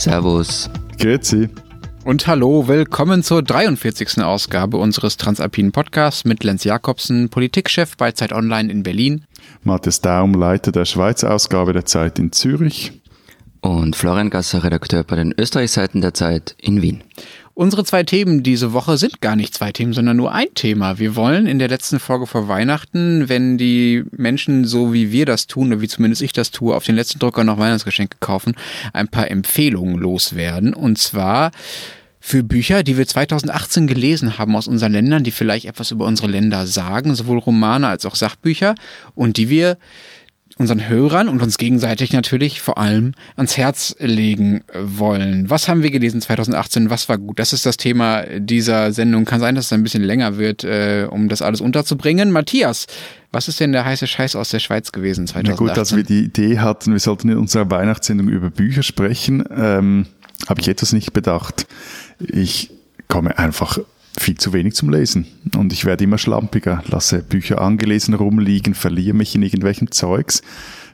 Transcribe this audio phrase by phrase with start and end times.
[0.00, 0.70] Servus.
[0.98, 1.50] Grüezi.
[2.06, 4.22] Und hallo, willkommen zur 43.
[4.22, 9.26] Ausgabe unseres Transalpinen Podcasts mit Lenz Jakobsen, Politikchef bei Zeit Online in Berlin.
[9.62, 12.92] Matthias Daum, Leiter der Schweizer Ausgabe der Zeit in Zürich.
[13.60, 17.04] Und Florian Gasser, Redakteur bei den Österreichseiten der Zeit in Wien.
[17.60, 20.98] Unsere zwei Themen diese Woche sind gar nicht zwei Themen, sondern nur ein Thema.
[20.98, 25.46] Wir wollen in der letzten Folge vor Weihnachten, wenn die Menschen so wie wir das
[25.46, 28.54] tun, oder wie zumindest ich das tue, auf den letzten Drucker noch Weihnachtsgeschenke kaufen,
[28.94, 30.72] ein paar Empfehlungen loswerden.
[30.72, 31.50] Und zwar
[32.18, 36.28] für Bücher, die wir 2018 gelesen haben aus unseren Ländern, die vielleicht etwas über unsere
[36.28, 38.74] Länder sagen, sowohl Romane als auch Sachbücher,
[39.14, 39.76] und die wir
[40.60, 45.48] unseren Hörern und uns gegenseitig natürlich vor allem ans Herz legen wollen.
[45.48, 46.90] Was haben wir gelesen 2018?
[46.90, 47.38] Was war gut?
[47.38, 49.24] Das ist das Thema dieser Sendung.
[49.24, 52.30] Kann sein, dass es ein bisschen länger wird, äh, um das alles unterzubringen.
[52.30, 52.86] Matthias,
[53.32, 55.66] was ist denn der heiße Scheiß aus der Schweiz gewesen 2018?
[55.66, 59.42] Na gut, als wir die Idee hatten, wir sollten in unserer Weihnachtssendung über Bücher sprechen,
[59.50, 60.08] ähm,
[60.46, 61.66] habe ich etwas nicht bedacht.
[62.18, 62.70] Ich
[63.08, 63.78] komme einfach
[64.20, 65.26] viel zu wenig zum Lesen.
[65.56, 70.42] Und ich werde immer schlampiger, lasse Bücher angelesen rumliegen, verliere mich in irgendwelchem Zeugs.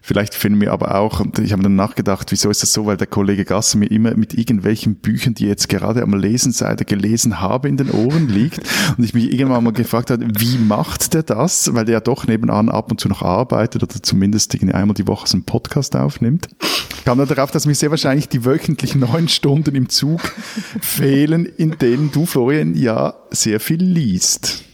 [0.06, 2.96] Vielleicht finden wir aber auch, und ich habe dann nachgedacht, wieso ist das so, weil
[2.96, 7.40] der Kollege Gasser mir immer mit irgendwelchen Büchern, die jetzt gerade am Lesen sei, gelesen
[7.40, 8.60] habe, in den Ohren liegt
[8.96, 11.74] und ich mich irgendwann mal gefragt habe, wie macht der das?
[11.74, 15.26] Weil der ja doch nebenan ab und zu noch arbeitet oder zumindest einmal die Woche
[15.26, 16.50] so einen Podcast aufnimmt.
[16.98, 20.20] Ich kam dann darauf, dass mir sehr wahrscheinlich die wöchentlichen neun Stunden im Zug
[20.80, 24.65] fehlen, in denen du, Florian, ja sehr viel liest.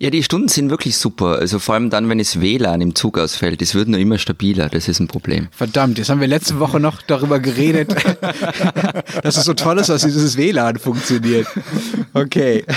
[0.00, 1.38] Ja, die Stunden sind wirklich super.
[1.38, 3.60] Also vor allem dann, wenn es WLAN im Zug ausfällt.
[3.62, 4.68] Es wird nur immer stabiler.
[4.68, 5.48] Das ist ein Problem.
[5.50, 7.92] Verdammt, jetzt haben wir letzte Woche noch darüber geredet,
[9.22, 11.46] dass es so toll ist, dass dieses WLAN funktioniert.
[12.14, 12.64] Okay.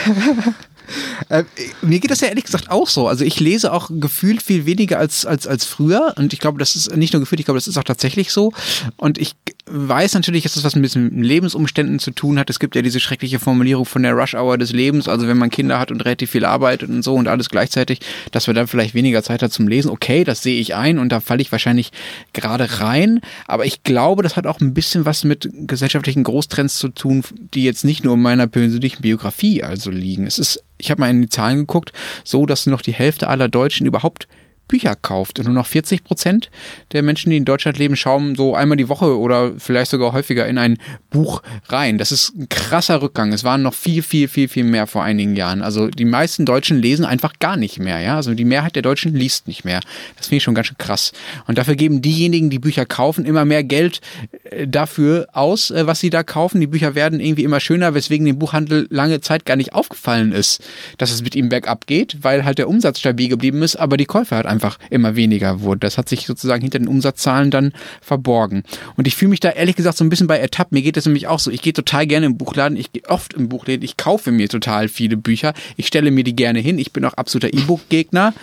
[1.29, 1.45] Äh,
[1.81, 3.07] mir geht das ja ehrlich gesagt auch so.
[3.07, 6.13] Also ich lese auch gefühlt viel weniger als, als, als früher.
[6.17, 8.51] Und ich glaube, das ist nicht nur gefühlt, ich glaube, das ist auch tatsächlich so.
[8.97, 12.49] Und ich weiß natürlich, dass das was mit Lebensumständen zu tun hat.
[12.49, 15.07] Es gibt ja diese schreckliche Formulierung von der Rush Hour des Lebens.
[15.07, 17.99] Also wenn man Kinder hat und relativ viel arbeitet und so und alles gleichzeitig,
[18.31, 19.91] dass man dann vielleicht weniger Zeit hat zum Lesen.
[19.91, 21.91] Okay, das sehe ich ein und da falle ich wahrscheinlich
[22.33, 23.21] gerade rein.
[23.45, 27.23] Aber ich glaube, das hat auch ein bisschen was mit gesellschaftlichen Großtrends zu tun,
[27.53, 30.25] die jetzt nicht nur in meiner persönlichen Biografie also liegen.
[30.27, 31.93] Es ist ich habe mal in die Zahlen geguckt,
[32.23, 34.27] so dass noch die Hälfte aller Deutschen überhaupt
[34.71, 35.37] Bücher kauft.
[35.37, 36.49] Und nur noch 40 Prozent
[36.93, 40.47] der Menschen, die in Deutschland leben, schauen so einmal die Woche oder vielleicht sogar häufiger
[40.47, 40.77] in ein
[41.11, 41.99] Buch rein.
[41.99, 43.33] Das ist ein krasser Rückgang.
[43.33, 45.61] Es waren noch viel, viel, viel, viel mehr vor einigen Jahren.
[45.61, 47.99] Also die meisten Deutschen lesen einfach gar nicht mehr.
[47.99, 48.15] Ja?
[48.15, 49.81] Also die Mehrheit der Deutschen liest nicht mehr.
[50.17, 51.11] Das finde ich schon ganz schön krass.
[51.47, 53.99] Und dafür geben diejenigen, die Bücher kaufen, immer mehr Geld
[54.45, 56.61] äh, dafür aus, äh, was sie da kaufen.
[56.61, 60.63] Die Bücher werden irgendwie immer schöner, weswegen dem Buchhandel lange Zeit gar nicht aufgefallen ist,
[60.97, 64.05] dass es mit ihm bergab geht, weil halt der Umsatz stabil geblieben ist, aber die
[64.05, 65.79] Käufer halt einfach einfach immer weniger wurde.
[65.79, 68.63] Das hat sich sozusagen hinter den Umsatzzahlen dann verborgen.
[68.95, 70.71] Und ich fühle mich da ehrlich gesagt so ein bisschen bei ertappt.
[70.71, 71.49] Mir geht das nämlich auch so.
[71.51, 72.77] Ich gehe total gerne im Buchladen.
[72.77, 73.83] Ich gehe oft im Buchladen.
[73.83, 75.53] Ich kaufe mir total viele Bücher.
[75.77, 76.77] Ich stelle mir die gerne hin.
[76.77, 78.33] Ich bin auch absoluter E-Book-Gegner.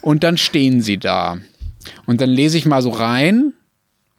[0.00, 1.38] Und dann stehen sie da.
[2.06, 3.52] Und dann lese ich mal so rein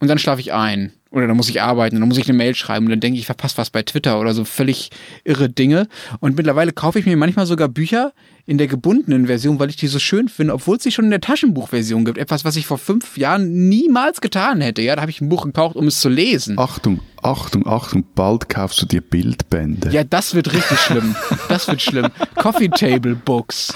[0.00, 0.92] und dann schlafe ich ein.
[1.10, 3.20] Oder dann muss ich arbeiten, dann muss ich eine Mail schreiben und dann denke ich,
[3.20, 4.90] ich verpasse was bei Twitter oder so völlig
[5.24, 5.88] irre Dinge.
[6.20, 8.12] Und mittlerweile kaufe ich mir manchmal sogar Bücher,
[8.46, 11.10] in der gebundenen Version, weil ich die so schön finde, obwohl es sie schon in
[11.10, 12.16] der Taschenbuchversion gibt.
[12.16, 14.82] Etwas, was ich vor fünf Jahren niemals getan hätte.
[14.82, 16.56] Ja, da habe ich ein Buch gekauft, um es zu lesen.
[16.58, 19.90] Achtung, Achtung, Achtung, bald kaufst du dir Bildbände.
[19.90, 21.16] Ja, das wird richtig schlimm.
[21.48, 22.06] Das wird schlimm.
[22.36, 23.74] Coffee Table Books.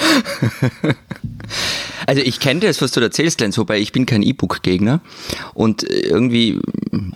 [2.06, 5.00] Also ich kenne das, was du erzählst, Lenz, wobei ich bin kein E-Book-Gegner.
[5.54, 6.60] Und irgendwie,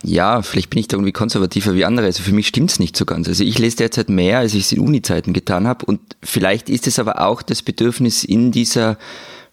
[0.03, 2.05] ja, vielleicht bin ich da irgendwie konservativer wie andere.
[2.05, 3.27] Also für mich stimmt es nicht so ganz.
[3.27, 5.85] Also ich lese derzeit mehr, als ich es in Uni-Zeiten getan habe.
[5.85, 8.97] Und vielleicht ist es aber auch das Bedürfnis in dieser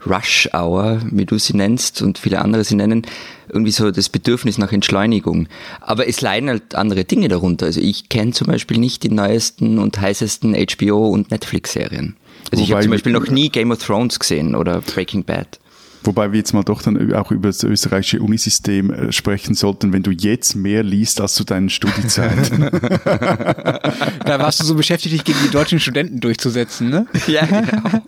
[0.06, 3.02] Rush Hour, wie du sie nennst und viele andere sie nennen,
[3.48, 5.48] irgendwie so das Bedürfnis nach Entschleunigung.
[5.80, 7.66] Aber es leiden halt andere Dinge darunter.
[7.66, 12.16] Also ich kenne zum Beispiel nicht die neuesten und heißesten HBO- und Netflix-Serien.
[12.52, 15.58] Also Wobei ich habe zum Beispiel noch nie Game of Thrones gesehen oder Breaking Bad.
[16.04, 20.02] Wobei wir jetzt mal doch dann auch über das österreichische Unisystem äh, sprechen sollten, wenn
[20.02, 22.70] du jetzt mehr liest als zu deinen Studiezeiten.
[23.04, 27.06] da warst du so beschäftigt, dich gegen die deutschen Studenten durchzusetzen, ne?
[27.26, 27.62] Ja, genau.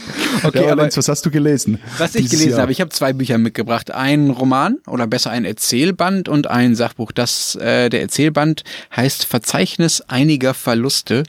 [0.42, 1.80] Okay, ja, aber Lenz, was hast du gelesen?
[1.98, 2.60] Was ich gelesen Jahr?
[2.62, 3.90] habe, ich habe zwei Bücher mitgebracht.
[3.90, 7.10] Ein Roman oder besser ein Erzählband und ein Sachbuch.
[7.12, 8.62] Das, äh, der Erzählband
[8.94, 11.24] heißt Verzeichnis einiger Verluste.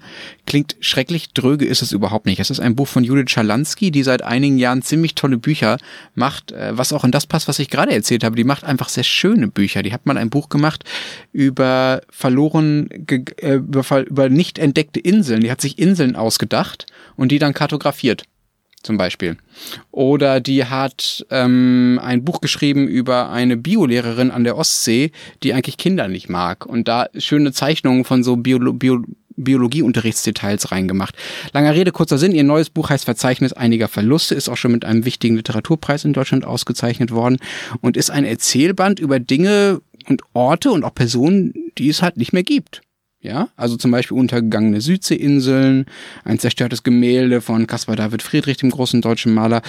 [0.46, 2.40] Klingt schrecklich, dröge ist es überhaupt nicht.
[2.40, 5.78] Es ist ein Buch von Judith Schalansky, die seit einigen Jahren ziemlich tolle Bücher
[6.16, 8.36] macht, äh, was auch in das passt, was ich gerade erzählt habe.
[8.36, 9.84] Die macht einfach sehr schöne Bücher.
[9.84, 10.84] Die hat mal ein Buch gemacht
[11.32, 15.42] über verloren, äh, über, über nicht entdeckte Inseln.
[15.42, 16.86] Die hat sich Inseln ausgedacht
[17.16, 18.24] und die dann kartografiert.
[18.88, 19.38] Zum Beispiel.
[19.92, 25.12] Oder die hat ähm, ein Buch geschrieben über eine Biolehrerin an der Ostsee,
[25.44, 26.66] die eigentlich Kinder nicht mag.
[26.66, 29.04] Und da schöne Zeichnungen von so Biolo Bio
[29.40, 31.16] Biologieunterrichtsdetails reingemacht.
[31.54, 32.32] Langer Rede, kurzer Sinn.
[32.32, 36.14] Ihr neues Buch heißt Verzeichnis einiger Verluste, ist auch schon mit einem wichtigen Literaturpreis in
[36.14, 37.38] Deutschland ausgezeichnet worden
[37.82, 42.34] und ist ein Erzählband über Dinge und Orte und auch Personen, die es halt nicht
[42.34, 42.82] mehr gibt.
[43.20, 45.86] Ja, also zum Beispiel untergegangene Südseeinseln,
[46.24, 49.64] ein zerstörtes Gemälde von Caspar David Friedrich, dem großen deutschen Maler,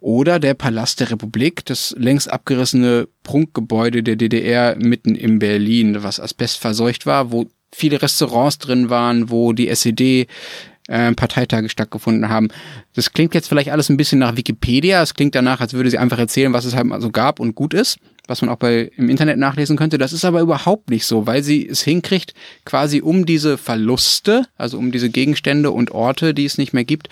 [0.00, 6.18] oder der Palast der Republik, das längst abgerissene Prunkgebäude der DDR mitten in Berlin, was
[6.18, 10.26] asbestverseucht war, wo viele Restaurants drin waren, wo die SED
[10.88, 12.48] äh, Parteitage stattgefunden haben.
[12.94, 15.02] Das klingt jetzt vielleicht alles ein bisschen nach Wikipedia.
[15.02, 17.54] Es klingt danach, als würde sie einfach erzählen, was es halt mal so gab und
[17.54, 19.98] gut ist, was man auch bei im Internet nachlesen könnte.
[19.98, 22.34] Das ist aber überhaupt nicht so, weil sie es hinkriegt,
[22.64, 27.08] quasi um diese Verluste, also um diese Gegenstände und Orte, die es nicht mehr gibt,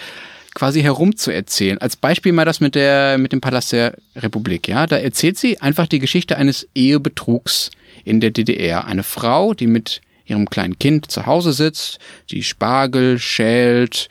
[0.55, 1.79] quasi herumzuerzählen.
[1.79, 4.69] Als Beispiel mal das mit der mit dem Palast der Republik.
[4.69, 7.71] Ja, da erzählt sie einfach die Geschichte eines Ehebetrugs
[8.05, 8.87] in der DDR.
[8.87, 11.99] Eine Frau, die mit ihrem kleinen Kind zu Hause sitzt,
[12.31, 14.09] die Spargel schält,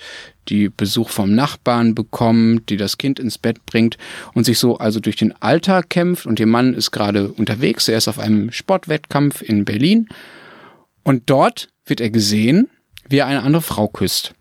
[0.49, 3.97] die Besuch vom Nachbarn bekommt, die das Kind ins Bett bringt
[4.33, 7.97] und sich so also durch den Alltag kämpft und ihr Mann ist gerade unterwegs, er
[7.97, 10.09] ist auf einem Sportwettkampf in Berlin
[11.03, 12.69] und dort wird er gesehen,
[13.07, 14.33] wie er eine andere Frau küsst.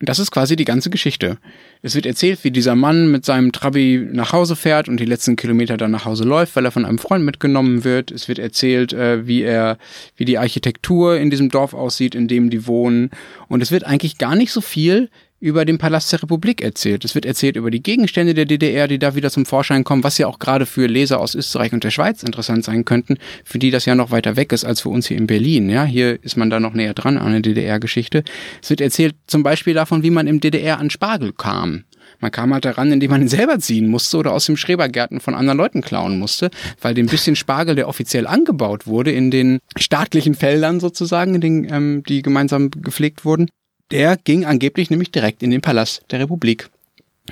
[0.00, 1.38] Und das ist quasi die ganze Geschichte.
[1.84, 5.34] Es wird erzählt, wie dieser Mann mit seinem Trabi nach Hause fährt und die letzten
[5.34, 8.12] Kilometer dann nach Hause läuft, weil er von einem Freund mitgenommen wird.
[8.12, 9.78] Es wird erzählt, äh, wie er,
[10.16, 13.10] wie die Architektur in diesem Dorf aussieht, in dem die wohnen.
[13.48, 15.10] Und es wird eigentlich gar nicht so viel
[15.42, 17.04] über den Palast der Republik erzählt.
[17.04, 20.16] Es wird erzählt über die Gegenstände der DDR, die da wieder zum Vorschein kommen, was
[20.16, 23.72] ja auch gerade für Leser aus Österreich und der Schweiz interessant sein könnten, für die
[23.72, 25.68] das ja noch weiter weg ist als für uns hier in Berlin.
[25.68, 28.22] Ja, hier ist man da noch näher dran an der DDR-Geschichte.
[28.62, 31.84] Es wird erzählt zum Beispiel davon, wie man im DDR an Spargel kam.
[32.20, 35.34] Man kam halt daran, indem man ihn selber ziehen musste oder aus dem Schrebergärten von
[35.34, 36.50] anderen Leuten klauen musste,
[36.80, 41.72] weil den bisschen Spargel, der offiziell angebaut wurde in den staatlichen Feldern sozusagen, in den,
[41.72, 43.48] ähm, die gemeinsam gepflegt wurden,
[43.90, 46.70] der ging angeblich nämlich direkt in den Palast der Republik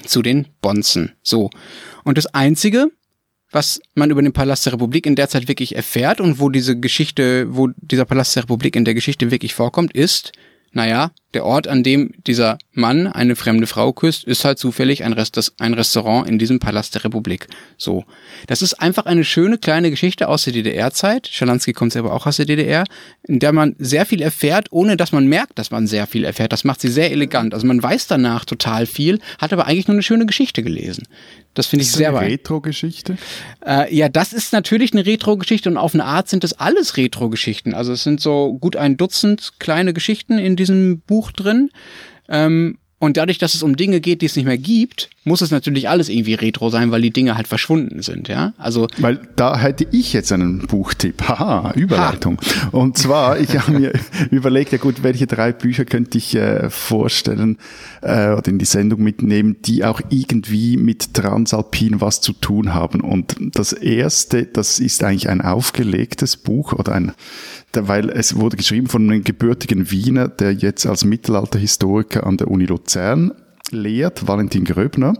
[0.04, 1.12] zu den Bonzen.
[1.22, 1.50] So.
[2.04, 2.90] Und das einzige,
[3.50, 6.78] was man über den Palast der Republik in der Zeit wirklich erfährt und wo diese
[6.78, 10.32] Geschichte, wo dieser Palast der Republik in der Geschichte wirklich vorkommt, ist,
[10.72, 15.12] naja, der Ort, an dem dieser Mann eine fremde Frau küsst, ist halt zufällig ein,
[15.12, 17.46] Rest, ein Restaurant in diesem Palast der Republik.
[17.76, 18.04] So.
[18.46, 21.28] Das ist einfach eine schöne kleine Geschichte aus der DDR-Zeit.
[21.28, 22.84] Schalansky kommt selber auch aus der DDR,
[23.22, 26.52] in der man sehr viel erfährt, ohne dass man merkt, dass man sehr viel erfährt.
[26.52, 27.54] Das macht sie sehr elegant.
[27.54, 31.06] Also man weiß danach total viel, hat aber eigentlich nur eine schöne Geschichte gelesen.
[31.54, 32.30] Das finde ich sehr weit.
[32.30, 33.18] Retro-Geschichte?
[33.66, 37.74] Äh, ja, das ist natürlich eine Retro-Geschichte und auf eine Art sind das alles Retro-Geschichten.
[37.74, 41.70] Also es sind so gut ein Dutzend kleine Geschichten in diesem Buch drin.
[42.28, 45.50] Ähm, und dadurch, dass es um Dinge geht, die es nicht mehr gibt, muss es
[45.50, 48.54] natürlich alles irgendwie retro sein, weil die Dinge halt verschwunden sind, ja.
[48.56, 51.22] Also weil da hätte ich jetzt einen Buchtipp.
[51.28, 52.40] Haha, Überleitung.
[52.40, 52.68] Ha.
[52.70, 53.92] Und zwar, ich habe mir
[54.30, 57.58] überlegt, ja gut, welche drei Bücher könnte ich äh, vorstellen
[58.00, 63.02] äh, oder in die Sendung mitnehmen, die auch irgendwie mit Transalpin was zu tun haben.
[63.02, 67.12] Und das erste, das ist eigentlich ein aufgelegtes Buch oder ein
[67.72, 72.66] weil es wurde geschrieben von einem gebürtigen Wiener, der jetzt als Mittelalterhistoriker an der Uni
[72.66, 73.30] Luzern
[73.72, 75.14] lehrt, Valentin Gröbner.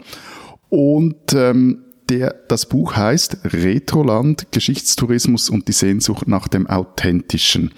[0.69, 7.73] Und ähm, der, das Buch heißt Retroland, Geschichtstourismus und die Sehnsucht nach dem Authentischen.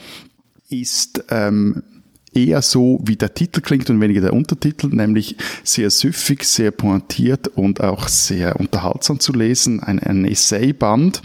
[0.69, 1.83] Ist ähm,
[2.35, 7.49] eher so, wie der Titel klingt und weniger der Untertitel, nämlich sehr süffig, sehr pointiert
[7.49, 9.81] und auch sehr unterhaltsam zu lesen.
[9.81, 11.23] Ein, ein Essayband,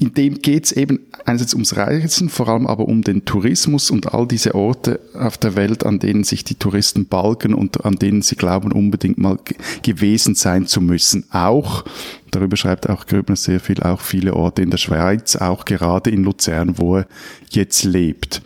[0.00, 4.14] in dem geht es eben einerseits ums Reisen, vor allem aber um den Tourismus und
[4.14, 8.22] all diese Orte auf der Welt, an denen sich die Touristen balgen und an denen
[8.22, 9.38] sie glauben, unbedingt mal
[9.82, 11.24] gewesen sein zu müssen.
[11.32, 11.84] Auch,
[12.30, 16.22] darüber schreibt auch Gröbner sehr viel, auch viele Orte in der Schweiz, auch gerade in
[16.22, 17.06] Luzern, wo er
[17.50, 18.40] jetzt lebt.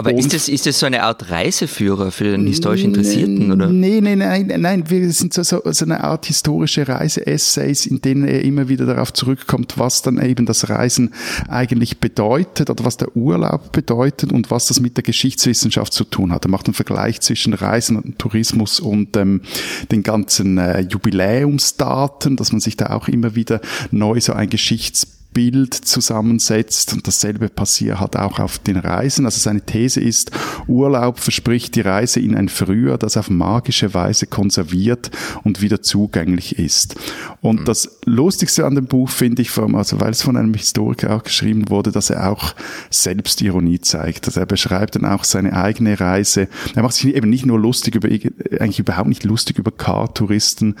[0.00, 3.68] Aber ist das, ist das so eine Art Reiseführer für den historisch Interessierten, oder?
[3.68, 8.26] Nee, nee, nein, nein, wir sind so, so, so eine Art historische Reise-Essays, in denen
[8.26, 11.12] er immer wieder darauf zurückkommt, was dann eben das Reisen
[11.48, 16.32] eigentlich bedeutet oder was der Urlaub bedeutet und was das mit der Geschichtswissenschaft zu tun
[16.32, 16.46] hat.
[16.46, 19.42] Er macht einen Vergleich zwischen Reisen und Tourismus und ähm,
[19.90, 25.19] den ganzen äh, Jubiläumsdaten, dass man sich da auch immer wieder neu so ein Geschichts
[25.32, 29.24] Bild zusammensetzt und dasselbe passiert halt auch auf den Reisen.
[29.24, 30.32] Also seine These ist,
[30.66, 35.10] Urlaub verspricht die Reise in ein Früher, das auf magische Weise konserviert
[35.44, 36.96] und wieder zugänglich ist.
[37.40, 37.64] Und mhm.
[37.64, 41.68] das Lustigste an dem Buch finde ich, also weil es von einem Historiker auch geschrieben
[41.68, 42.54] wurde, dass er auch
[42.90, 44.26] Selbstironie zeigt.
[44.26, 46.48] Also er beschreibt dann auch seine eigene Reise.
[46.74, 50.74] Er macht sich eben nicht nur lustig über, eigentlich überhaupt nicht lustig über Car-Touristen,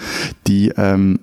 [0.46, 1.20] die ähm,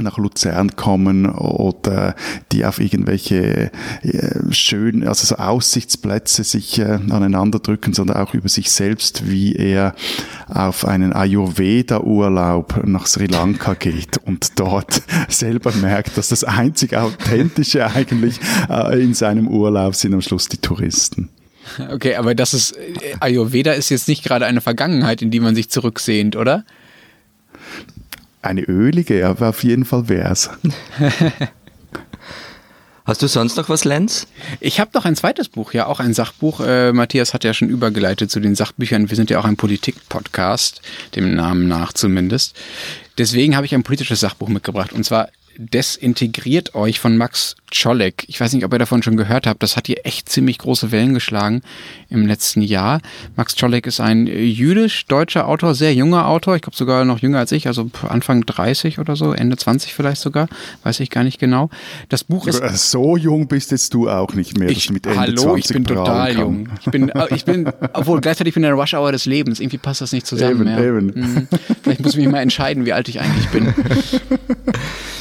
[0.00, 2.14] nach Luzern kommen oder
[2.50, 3.70] die auf irgendwelche
[4.02, 9.54] äh, schönen, also so Aussichtsplätze sich äh, aneinander drücken, sondern auch über sich selbst, wie
[9.54, 9.94] er
[10.48, 17.86] auf einen Ayurveda-Urlaub nach Sri Lanka geht und dort selber merkt, dass das einzig Authentische
[17.86, 21.28] eigentlich äh, in seinem Urlaub sind am Schluss die Touristen.
[21.90, 22.74] Okay, aber das ist,
[23.20, 26.64] Ayurveda ist jetzt nicht gerade eine Vergangenheit, in die man sich zurücksehnt, oder?
[28.42, 30.50] Eine ölige, aber auf jeden Fall wär's.
[33.04, 34.28] Hast du sonst noch was, Lenz?
[34.60, 36.60] Ich habe noch ein zweites Buch, ja, auch ein Sachbuch.
[36.60, 39.10] Äh, Matthias hat ja schon übergeleitet zu den Sachbüchern.
[39.10, 40.82] Wir sind ja auch ein Politik-Podcast,
[41.16, 42.54] dem Namen nach zumindest.
[43.18, 44.92] Deswegen habe ich ein politisches Sachbuch mitgebracht.
[44.92, 48.24] Und zwar Desintegriert euch von Max Czolek.
[48.28, 49.62] Ich weiß nicht, ob ihr davon schon gehört habt.
[49.62, 51.62] Das hat hier echt ziemlich große Wellen geschlagen
[52.08, 53.00] im letzten Jahr.
[53.36, 56.56] Max Czolek ist ein jüdisch-deutscher Autor, sehr junger Autor.
[56.56, 60.20] Ich glaube sogar noch jünger als ich, also Anfang 30 oder so, Ende 20 vielleicht
[60.20, 60.48] sogar.
[60.82, 61.70] Weiß ich gar nicht genau.
[62.08, 62.62] Das Buch ist.
[62.90, 64.68] So jung bist jetzt du auch nicht mehr.
[64.68, 66.68] Ich, mit Ende hallo, 20 ich bin total jung.
[66.80, 69.60] Ich bin, äh, ich bin, obwohl gleichzeitig bin ich in der Rush Hour des Lebens.
[69.60, 70.66] Irgendwie passt das nicht zusammen.
[70.66, 70.84] Eben, ja.
[70.84, 71.06] eben.
[71.06, 71.48] Mhm.
[71.82, 73.74] Vielleicht muss ich mich mal entscheiden, wie alt ich eigentlich bin.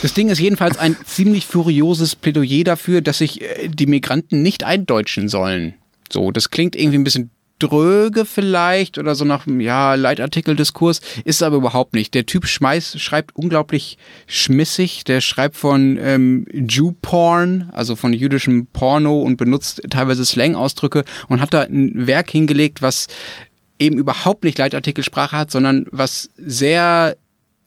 [0.02, 4.64] Das Ding ist jedenfalls ein ziemlich furioses Plädoyer dafür, dass sich äh, die Migranten nicht
[4.64, 5.76] eindeutschen sollen.
[6.12, 11.58] So, das klingt irgendwie ein bisschen dröge vielleicht oder so nach ja Leitartikeldiskurs ist aber
[11.58, 12.14] überhaupt nicht.
[12.14, 13.98] Der Typ schmeißt, schreibt unglaublich
[14.28, 15.04] schmissig.
[15.04, 21.42] Der schreibt von ähm, Jew Porn, also von jüdischem Porno und benutzt teilweise Slang-Ausdrücke und
[21.42, 23.08] hat da ein Werk hingelegt, was
[23.80, 27.16] eben überhaupt nicht Leitartikelsprache hat, sondern was sehr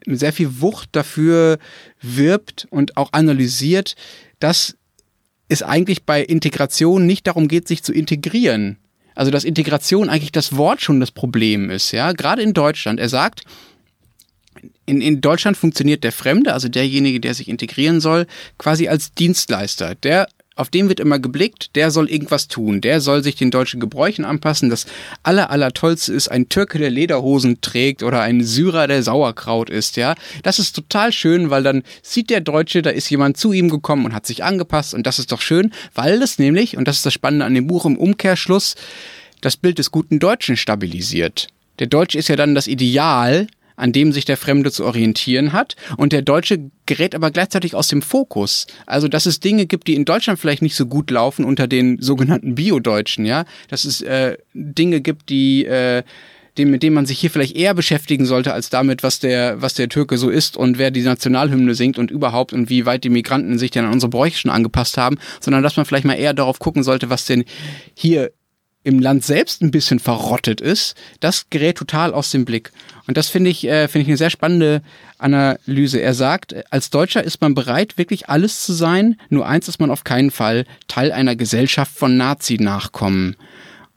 [0.06, 1.58] sehr viel Wucht dafür
[2.00, 3.96] wirbt und auch analysiert,
[4.38, 4.76] dass
[5.48, 8.78] es eigentlich bei Integration nicht darum geht, sich zu integrieren.
[9.14, 12.12] Also dass Integration eigentlich das Wort schon das Problem ist, ja.
[12.12, 12.98] Gerade in Deutschland.
[12.98, 13.42] Er sagt,
[14.86, 18.26] in, in Deutschland funktioniert der Fremde, also derjenige, der sich integrieren soll,
[18.58, 19.94] quasi als Dienstleister.
[19.94, 23.80] Der auf den wird immer geblickt, der soll irgendwas tun, der soll sich den deutschen
[23.80, 24.70] Gebräuchen anpassen.
[24.70, 24.86] Das
[25.22, 29.96] aller, aller tollste ist ein Türke, der Lederhosen trägt oder ein Syrer, der Sauerkraut isst,
[29.96, 30.14] ja.
[30.42, 34.04] Das ist total schön, weil dann sieht der Deutsche, da ist jemand zu ihm gekommen
[34.04, 37.06] und hat sich angepasst und das ist doch schön, weil das nämlich, und das ist
[37.06, 38.76] das Spannende an dem Buch im Umkehrschluss,
[39.40, 41.48] das Bild des guten Deutschen stabilisiert.
[41.80, 45.76] Der Deutsche ist ja dann das Ideal, an dem sich der Fremde zu orientieren hat.
[45.96, 48.66] Und der Deutsche gerät aber gleichzeitig aus dem Fokus.
[48.86, 52.00] Also, dass es Dinge gibt, die in Deutschland vielleicht nicht so gut laufen unter den
[52.00, 53.44] sogenannten Bio-Deutschen, ja.
[53.68, 56.02] Dass es äh, Dinge gibt, die äh,
[56.58, 59.74] dem, mit dem man sich hier vielleicht eher beschäftigen sollte, als damit, was der, was
[59.74, 63.08] der Türke so ist und wer die Nationalhymne singt und überhaupt und wie weit die
[63.08, 66.34] Migranten sich denn an unsere Bräuche schon angepasst haben, sondern dass man vielleicht mal eher
[66.34, 67.44] darauf gucken sollte, was denn
[67.94, 68.30] hier
[68.84, 72.70] im Land selbst ein bisschen verrottet ist, das gerät total aus dem Blick.
[73.06, 74.82] Und das finde ich, äh, finde ich eine sehr spannende
[75.18, 76.00] Analyse.
[76.00, 79.90] Er sagt, als Deutscher ist man bereit, wirklich alles zu sein, nur eins ist man
[79.90, 83.36] auf keinen Fall, Teil einer Gesellschaft von Nazi-Nachkommen.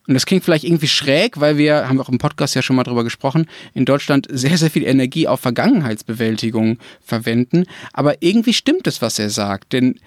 [0.08, 2.78] Und das klingt vielleicht irgendwie schräg, weil wir, haben wir auch im Podcast ja schon
[2.78, 7.66] mal drüber gesprochen, in Deutschland sehr, sehr viel Energie auf Vergangenheitsbewältigung verwenden.
[7.92, 9.74] Aber irgendwie stimmt es, was er sagt.
[9.74, 10.00] Denn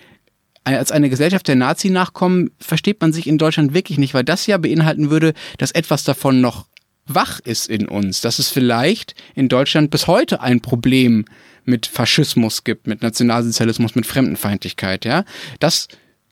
[0.65, 4.59] als eine Gesellschaft der Nazi-Nachkommen versteht man sich in Deutschland wirklich nicht, weil das ja
[4.59, 6.67] beinhalten würde, dass etwas davon noch
[7.07, 11.25] wach ist in uns, dass es vielleicht in Deutschland bis heute ein Problem
[11.65, 15.25] mit Faschismus gibt, mit Nationalsozialismus, mit Fremdenfeindlichkeit, ja.
[15.59, 15.89] Das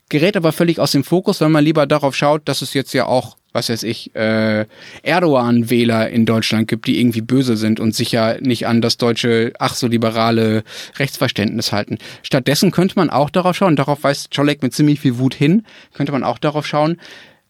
[0.09, 3.05] gerät aber völlig aus dem Fokus, wenn man lieber darauf schaut, dass es jetzt ja
[3.05, 4.65] auch was weiß ich, äh,
[5.03, 9.53] Erdogan-Wähler in Deutschland gibt, die irgendwie böse sind und sich ja nicht an das deutsche,
[9.59, 10.63] ach so liberale
[10.97, 11.97] Rechtsverständnis halten.
[12.21, 16.11] Stattdessen könnte man auch darauf schauen, darauf weist Czolek mit ziemlich viel Wut hin, könnte
[16.11, 16.97] man auch darauf schauen,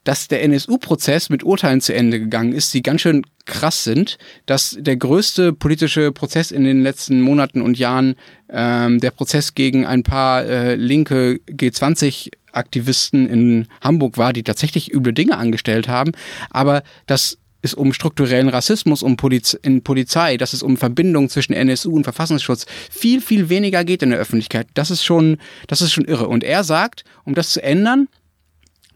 [0.03, 4.77] dass der NSU-Prozess mit Urteilen zu Ende gegangen ist, die ganz schön krass sind, dass
[4.79, 8.15] der größte politische Prozess in den letzten Monaten und Jahren
[8.49, 14.93] ähm, der Prozess gegen ein paar äh, linke G20 Aktivisten in Hamburg war, die tatsächlich
[14.93, 16.11] üble Dinge angestellt haben,
[16.49, 21.53] aber dass es um strukturellen Rassismus um Poliz in Polizei, dass es um Verbindungen zwischen
[21.53, 24.67] NSU und Verfassungsschutz viel, viel weniger geht in der Öffentlichkeit.
[24.75, 25.37] Das ist schon,
[25.67, 26.27] das ist schon irre.
[26.27, 28.07] Und er sagt, um das zu ändern,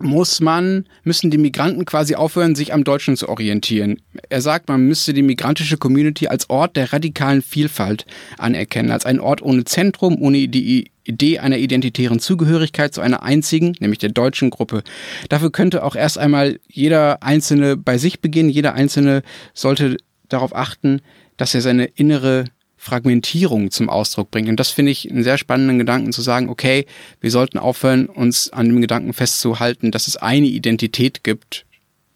[0.03, 4.01] muss man, müssen die Migranten quasi aufhören, sich am Deutschen zu orientieren.
[4.29, 8.05] Er sagt, man müsste die migrantische Community als Ort der radikalen Vielfalt
[8.37, 13.75] anerkennen, als einen Ort ohne Zentrum, ohne die Idee einer identitären Zugehörigkeit zu einer einzigen,
[13.79, 14.83] nämlich der deutschen Gruppe.
[15.29, 18.49] Dafür könnte auch erst einmal jeder Einzelne bei sich beginnen.
[18.49, 19.97] Jeder Einzelne sollte
[20.29, 21.01] darauf achten,
[21.37, 22.45] dass er seine innere
[22.83, 24.49] Fragmentierung zum Ausdruck bringt.
[24.49, 26.85] Und das finde ich einen sehr spannenden Gedanken zu sagen, okay,
[27.21, 31.65] wir sollten aufhören, uns an dem Gedanken festzuhalten, dass es eine Identität gibt,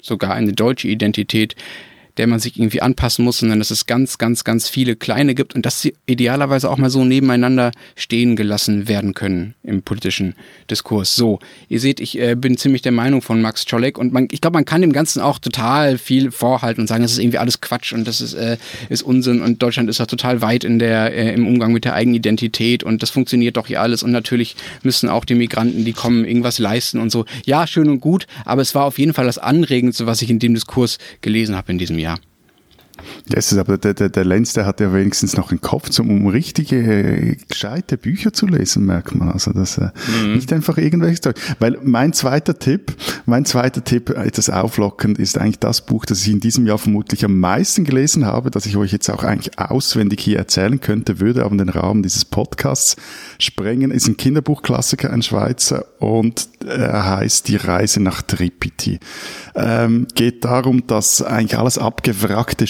[0.02, 1.56] sogar eine deutsche Identität,
[2.18, 5.56] der man sich irgendwie anpassen muss, sondern dass es ganz, ganz, ganz viele kleine gibt
[5.56, 10.36] und dass sie idealerweise auch mal so nebeneinander stehen gelassen werden können im politischen
[10.70, 11.16] Diskurs.
[11.16, 14.42] So, ihr seht, ich äh, bin ziemlich der Meinung von Max Czolek und man, ich
[14.42, 17.62] glaube, man kann dem Ganzen auch total viel vorhalten und sagen, das ist irgendwie alles
[17.62, 18.58] Quatsch und das ist, äh,
[18.90, 21.94] ist Unsinn und Deutschland ist ja total weit in der, äh, im Umgang mit der
[21.94, 25.94] eigenen Identität und das funktioniert doch hier alles und natürlich müssen auch die Migranten, die
[25.94, 27.26] kommen, irgendwas leisten und so.
[27.46, 30.40] Ja, schön und gut, aber es war auf jeden Fall das Anregendste, was ich in
[30.40, 32.07] dem Diskurs gelesen habe in diesem Jahr.
[33.30, 36.10] Das ist aber der, der, der Lenz, der hat ja wenigstens noch einen Kopf, zum,
[36.10, 39.30] um richtige, gescheite Bücher zu lesen, merkt man.
[39.30, 39.90] Also das äh,
[40.24, 40.34] mhm.
[40.34, 41.36] nicht einfach irgendwelches Zeug.
[41.60, 46.32] Weil mein zweiter Tipp, mein zweiter Tipp, etwas auflockend, ist eigentlich das Buch, das ich
[46.32, 50.22] in diesem Jahr vermutlich am meisten gelesen habe, das ich euch jetzt auch eigentlich auswendig
[50.22, 52.96] hier erzählen könnte, würde aber den Rahmen dieses Podcasts
[53.40, 53.92] sprengen.
[53.92, 59.00] Ist ein Kinderbuchklassiker, ein Schweizer, und er heißt Die Reise nach Tripiti.
[59.56, 62.68] Ähm, geht darum, dass eigentlich alles abgewrackte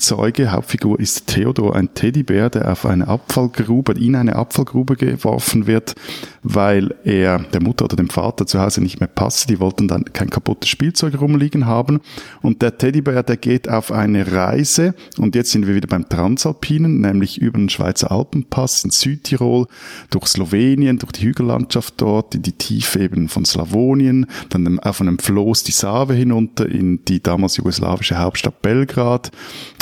[0.00, 5.94] Spielzeuge, Hauptfigur ist Theodor, ein Teddybär, der auf eine Abfallgrube, in eine Abfallgrube geworfen wird,
[6.42, 9.50] weil er der Mutter oder dem Vater zu Hause nicht mehr passt.
[9.50, 12.00] Die wollten dann kein kaputtes Spielzeug rumliegen haben.
[12.40, 17.02] Und der Teddybär, der geht auf eine Reise, und jetzt sind wir wieder beim Transalpinen,
[17.02, 19.66] nämlich über den Schweizer Alpenpass in Südtirol,
[20.08, 25.18] durch Slowenien, durch die Hügellandschaft dort, in die Tiefe eben von Slawonien, dann auf einem
[25.18, 29.30] Floß die Save hinunter in die damals jugoslawische Hauptstadt Belgrad,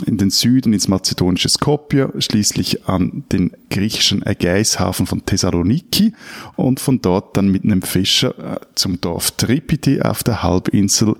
[0.08, 6.12] in den Süden ins mazedonische Skopje, schließlich an den griechischen Ägäishafen von Thessaloniki
[6.56, 11.14] und von dort dann mit einem Fischer äh, zum Dorf Tripiti auf der Halbinsel,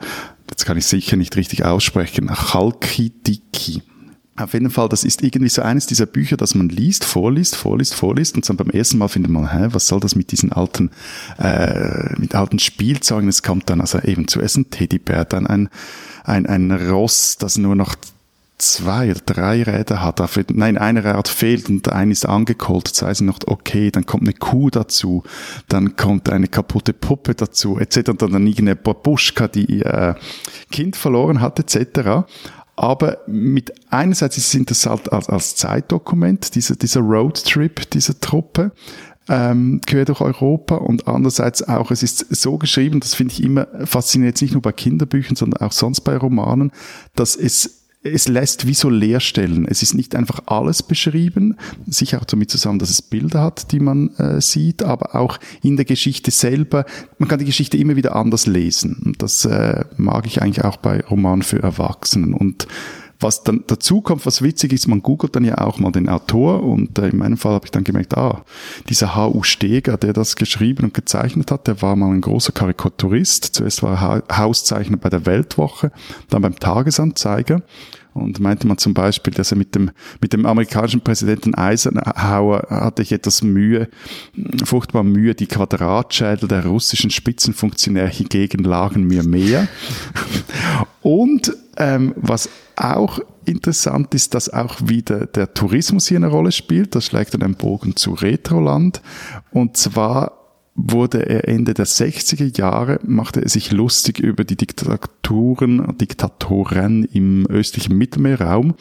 [0.51, 3.83] jetzt kann ich sicher nicht richtig aussprechen, Chalkidiki.
[4.37, 7.95] Auf jeden Fall, das ist irgendwie so eines dieser Bücher, das man liest, vorliest, vorliest,
[7.95, 10.91] vorliest und dann beim ersten Mal findet man, hä, was soll das mit diesen alten,
[11.39, 13.29] äh, mit alten Spielzeugen?
[13.29, 15.69] Es kommt dann also eben zuerst ein Teddybär, dann ein,
[16.23, 17.97] ein, ein Ross, das nur noch
[18.59, 20.21] zwei oder drei Räder hat.
[20.53, 24.35] Nein, eine Rad fehlt und ein ist angekollt, zwei sind noch okay, dann kommt eine
[24.35, 25.23] Kuh dazu,
[25.69, 28.11] dann kommt eine kaputte Puppe dazu, etc.
[28.11, 30.15] Und dann irgendeine Babuschka, die ihr äh,
[30.71, 32.27] Kind verloren hat, etc.
[32.75, 38.73] Aber mit einerseits ist es interessant als, als Zeitdokument, dieser, dieser Roadtrip dieser Truppe
[39.29, 43.69] ähm, quer durch Europa und andererseits auch, es ist so geschrieben, das finde ich immer
[43.85, 46.73] faszinierend, nicht nur bei Kinderbüchern, sondern auch sonst bei Romanen,
[47.15, 47.78] dass es
[48.13, 49.67] es lässt wie so Leerstellen.
[49.67, 53.81] Es ist nicht einfach alles beschrieben, sicher auch damit zusammen, dass es Bilder hat, die
[53.81, 56.85] man äh, sieht, aber auch in der Geschichte selber.
[57.19, 59.03] Man kann die Geschichte immer wieder anders lesen.
[59.05, 62.35] Und das äh, mag ich eigentlich auch bei Romanen für Erwachsenen.
[62.35, 62.67] Und
[63.21, 66.63] was dann dazu kommt, was witzig ist, man googelt dann ja auch mal den Autor
[66.63, 68.45] und äh, in meinem Fall habe ich dann gemerkt, ah,
[68.89, 69.43] dieser H.U.
[69.43, 73.45] Steger, der das geschrieben und gezeichnet hat, der war mal ein großer Karikaturist.
[73.45, 75.91] Zuerst war er ha Hauszeichner bei der Weltwoche,
[76.31, 77.63] dann beim Tagesanzeiger
[78.19, 83.03] und meinte man zum Beispiel, dass er mit dem, mit dem amerikanischen Präsidenten Eisenhower hatte
[83.03, 83.89] ich etwas Mühe,
[84.65, 89.69] furchtbar Mühe, die Quadratschädel der russischen Spitzenfunktionäre hingegen lagen mir mehr.
[91.03, 96.95] Und ähm, was auch interessant ist, dass auch wieder der Tourismus hier eine Rolle spielt.
[96.95, 99.01] Das schlägt dann einen Bogen zu Retroland.
[99.51, 100.38] Und zwar
[100.81, 107.47] wurde er Ende der 60er Jahre, machte er sich lustig über die Diktaturen, Diktatoren im
[107.49, 108.75] östlichen Mittelmeerraum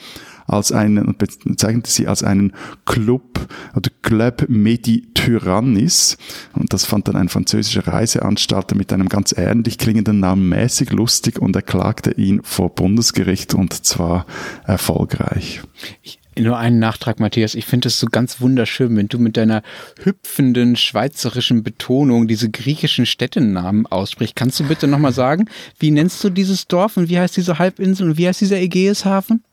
[0.46, 2.54] als einen, und bezeichnete sie als einen
[2.86, 6.18] Club oder Club Mediterranis.
[6.54, 11.40] Und das fand dann ein französischer Reiseanstalter mit einem ganz ähnlich klingenden Namen mäßig lustig
[11.40, 14.28] und er klagte ihn vor Bundesgericht und zwar
[14.66, 15.62] erfolgreich.
[16.04, 17.56] Ich nur einen Nachtrag, Matthias.
[17.56, 19.64] Ich finde es so ganz wunderschön, wenn du mit deiner
[20.04, 24.36] hüpfenden schweizerischen Betonung diese griechischen Städtennamen aussprichst.
[24.36, 28.10] Kannst du bitte nochmal sagen, wie nennst du dieses Dorf und wie heißt diese Halbinsel
[28.10, 29.44] und wie heißt dieser Ägäishafen?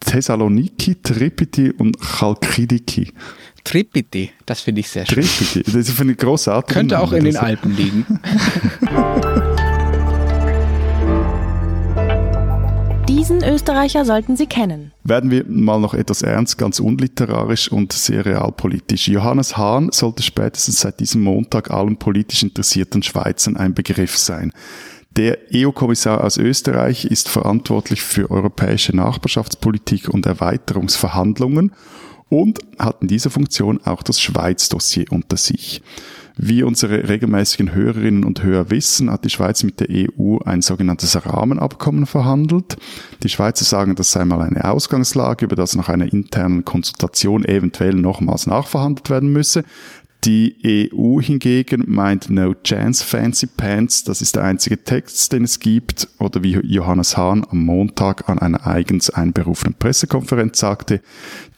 [0.00, 3.12] Thessaloniki, Tripiti und Chalkidiki.
[3.64, 5.22] Tripiti, das finde ich sehr schön.
[5.22, 6.74] Tripiti, das finde ich großartig.
[6.74, 8.06] Könnte auch in den Alpen liegen.
[13.20, 14.92] Diesen Österreicher sollten Sie kennen.
[15.04, 19.08] Werden wir mal noch etwas ernst, ganz unliterarisch und sehr realpolitisch.
[19.08, 24.54] Johannes Hahn sollte spätestens seit diesem Montag allen politisch interessierten Schweizern ein Begriff sein.
[25.16, 31.72] Der EU-Kommissar aus Österreich ist verantwortlich für europäische Nachbarschaftspolitik und Erweiterungsverhandlungen
[32.30, 35.82] und hat in dieser Funktion auch das Schweiz-Dossier unter sich.
[36.36, 41.14] Wie unsere regelmäßigen Hörerinnen und Hörer wissen, hat die Schweiz mit der EU ein sogenanntes
[41.26, 42.76] Rahmenabkommen verhandelt.
[43.22, 47.94] Die Schweizer sagen, das sei mal eine Ausgangslage, über das nach einer internen Konsultation eventuell
[47.94, 49.64] nochmals nachverhandelt werden müsse.
[50.24, 55.60] Die EU hingegen meint No Chance Fancy Pants, das ist der einzige Text, den es
[55.60, 61.00] gibt, oder wie Johannes Hahn am Montag an einer eigens einberufenen Pressekonferenz sagte,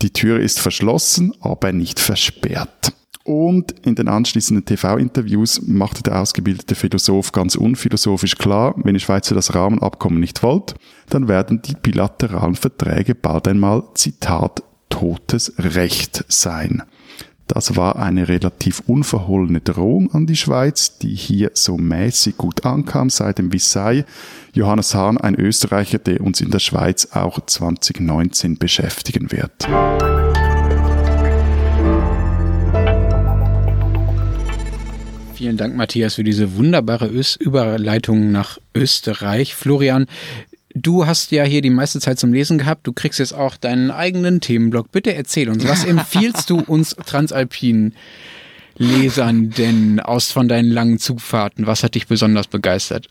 [0.00, 2.92] die Tür ist verschlossen, aber nicht versperrt.
[3.24, 9.35] Und in den anschließenden TV-Interviews machte der ausgebildete Philosoph ganz unphilosophisch klar, wenn die Schweizer
[9.35, 10.74] das Rahmenabkommen nicht wollt,
[11.08, 16.82] dann werden die bilateralen Verträge bald einmal, Zitat, totes Recht sein.
[17.46, 23.11] Das war eine relativ unverhohlene Drohung an die Schweiz, die hier so mäßig gut ankam
[23.11, 24.04] seit dem Visay.
[24.54, 29.68] Johannes Hahn, ein Österreicher, der uns in der Schweiz auch 2019 beschäftigen wird.
[35.42, 39.57] Vielen Dank, Matthias, für diese wunderbare Ös Überleitung nach Österreich.
[39.57, 40.07] Florian,
[40.72, 42.87] du hast ja hier die meiste Zeit zum Lesen gehabt.
[42.87, 44.92] Du kriegst jetzt auch deinen eigenen Themenblock.
[44.92, 47.96] Bitte erzähl uns, was empfiehlst du uns transalpinen
[48.78, 51.66] Lesern denn aus von deinen langen Zugfahrten?
[51.66, 53.09] Was hat dich besonders begeistert?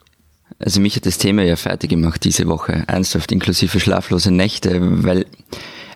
[0.57, 5.25] Also mich hat das Thema ja fertig gemacht diese Woche, ernsthaft inklusive schlaflose Nächte, weil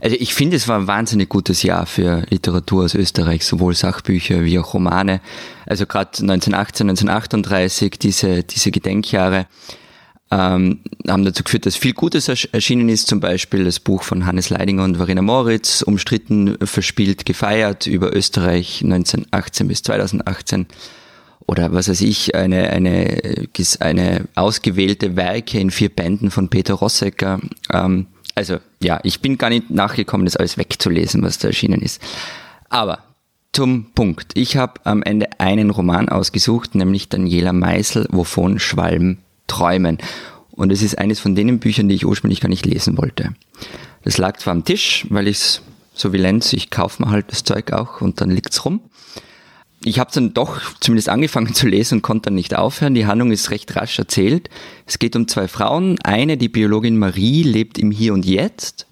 [0.01, 4.43] also ich finde, es war ein wahnsinnig gutes Jahr für Literatur aus Österreich, sowohl Sachbücher
[4.43, 5.21] wie auch Romane.
[5.65, 9.47] Also gerade 1918, 1938, diese, diese Gedenkjahre
[10.31, 14.49] ähm, haben dazu geführt, dass viel Gutes erschienen ist, zum Beispiel das Buch von Hannes
[14.49, 20.65] Leidinger und Verena Moritz, umstritten, verspielt, gefeiert über Österreich 1918 bis 2018
[21.47, 23.47] oder was weiß ich, eine, eine,
[23.79, 27.39] eine ausgewählte Werke in vier Bänden von Peter Rossecker.
[27.71, 32.02] Ähm, also ja, ich bin gar nicht nachgekommen, das alles wegzulesen, was da erschienen ist.
[32.69, 33.00] Aber
[33.54, 34.34] zum Punkt.
[34.36, 39.98] Ich habe am Ende einen Roman ausgesucht, nämlich Daniela Meisel, wovon Schwalben träumen.
[40.52, 43.34] Und es ist eines von denen Büchern, die ich ursprünglich gar nicht lesen wollte.
[44.04, 45.62] Das lag zwar am Tisch, weil ich es,
[45.93, 48.82] so wie Lenz, ich kaufe mir halt das Zeug auch und dann liegt's rum
[49.86, 52.95] ich habe dann doch zumindest angefangen zu lesen und konnte dann nicht aufhören.
[52.95, 54.50] Die Handlung ist recht rasch erzählt.
[54.88, 56.00] Es geht um zwei Frauen.
[56.02, 58.88] Eine, die Biologin Marie, lebt im Hier und Jetzt.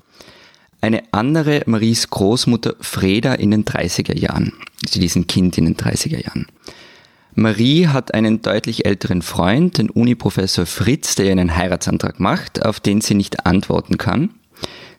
[0.82, 4.54] Eine andere, Maries Großmutter Freda in den 30er Jahren.
[4.88, 6.46] Sie ist ein Kind in den 30er Jahren.
[7.34, 12.80] Marie hat einen deutlich älteren Freund, den Uniprofessor Fritz, der ihr einen Heiratsantrag macht, auf
[12.80, 14.30] den sie nicht antworten kann.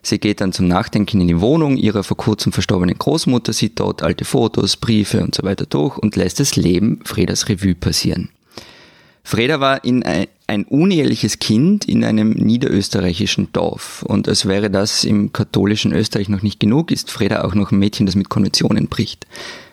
[0.05, 4.03] Sie geht dann zum Nachdenken in die Wohnung ihrer vor kurzem verstorbenen Großmutter, sieht dort
[4.03, 8.29] alte Fotos, Briefe und so weiter durch und lässt das Leben Fredas Revue passieren.
[9.23, 14.03] Freda war in ein, ein uneheliches Kind in einem niederösterreichischen Dorf.
[14.03, 17.79] Und als wäre das im katholischen Österreich noch nicht genug, ist Freda auch noch ein
[17.79, 19.25] Mädchen, das mit Konventionen bricht.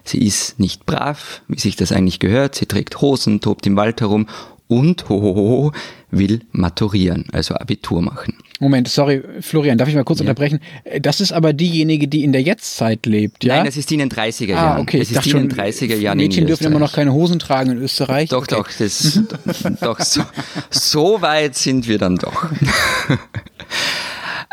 [0.02, 2.54] Sie ist nicht brav, wie sich das eigentlich gehört.
[2.54, 4.28] Sie trägt Hosen, tobt im Wald herum
[4.66, 5.72] und, hohoho,
[6.10, 8.38] will maturieren, also Abitur machen.
[8.62, 10.22] Moment, sorry, Florian, darf ich mal kurz ja.
[10.22, 10.60] unterbrechen?
[11.00, 13.56] Das ist aber diejenige, die in der Jetztzeit lebt, ja?
[13.56, 14.78] Nein, das ist die in den 30er ah, Jahren.
[14.78, 15.00] Ah, okay.
[15.00, 17.78] Das ist die in den 30er Jahren Mädchen dürfen immer noch keine Hosen tragen in
[17.78, 18.28] Österreich.
[18.28, 18.54] Doch, okay.
[18.54, 19.20] doch, das,
[19.80, 20.22] doch, so,
[20.70, 22.50] so weit sind wir dann doch.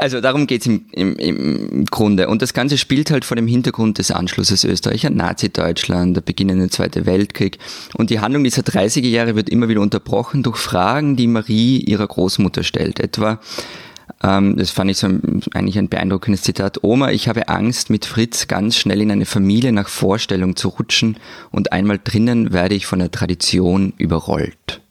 [0.02, 2.30] Also darum geht's im, im, im Grunde.
[2.30, 6.70] Und das Ganze spielt halt vor dem Hintergrund des Anschlusses Österreich an Nazi-Deutschland, der beginnende
[6.70, 7.58] Zweite Weltkrieg.
[7.96, 12.08] Und die Handlung dieser 30er Jahre wird immer wieder unterbrochen durch Fragen, die Marie ihrer
[12.08, 13.02] Großmutter stellt.
[13.02, 13.42] Etwa,
[14.22, 18.48] das fand ich so ein, eigentlich ein beeindruckendes Zitat, Oma, ich habe Angst, mit Fritz
[18.48, 21.18] ganz schnell in eine Familie nach Vorstellung zu rutschen
[21.52, 24.82] und einmal drinnen werde ich von der Tradition überrollt.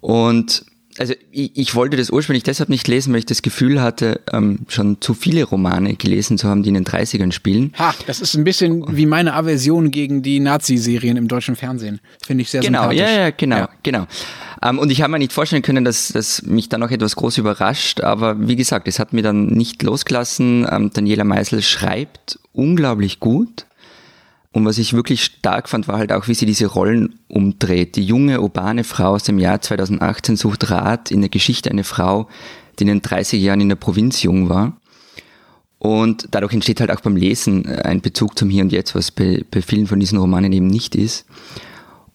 [0.00, 0.64] Und
[0.98, 4.60] also ich, ich, wollte das ursprünglich deshalb nicht lesen, weil ich das Gefühl hatte, ähm,
[4.68, 7.72] schon zu viele Romane gelesen zu haben, die in den 30ern spielen.
[7.78, 12.00] Ha, das ist ein bisschen wie meine Aversion gegen die Nazi-Serien im deutschen Fernsehen.
[12.24, 13.00] Finde ich sehr genau, sympathisch.
[13.00, 13.68] Ja, ja, genau, ja.
[13.82, 14.06] genau.
[14.62, 17.38] Ähm, und ich habe mir nicht vorstellen können, dass, dass mich da noch etwas groß
[17.38, 20.66] überrascht, aber wie gesagt, es hat mir dann nicht losgelassen.
[20.70, 23.66] Ähm, Daniela Meisel schreibt unglaublich gut.
[24.52, 27.96] Und was ich wirklich stark fand, war halt auch, wie sie diese Rollen umdreht.
[27.96, 32.28] Die junge, urbane Frau aus dem Jahr 2018 sucht Rat in der Geschichte einer Frau,
[32.78, 34.76] die in den 30 Jahren in der Provinz jung war.
[35.78, 39.42] Und dadurch entsteht halt auch beim Lesen ein Bezug zum Hier und Jetzt, was bei,
[39.50, 41.24] bei vielen von diesen Romanen eben nicht ist.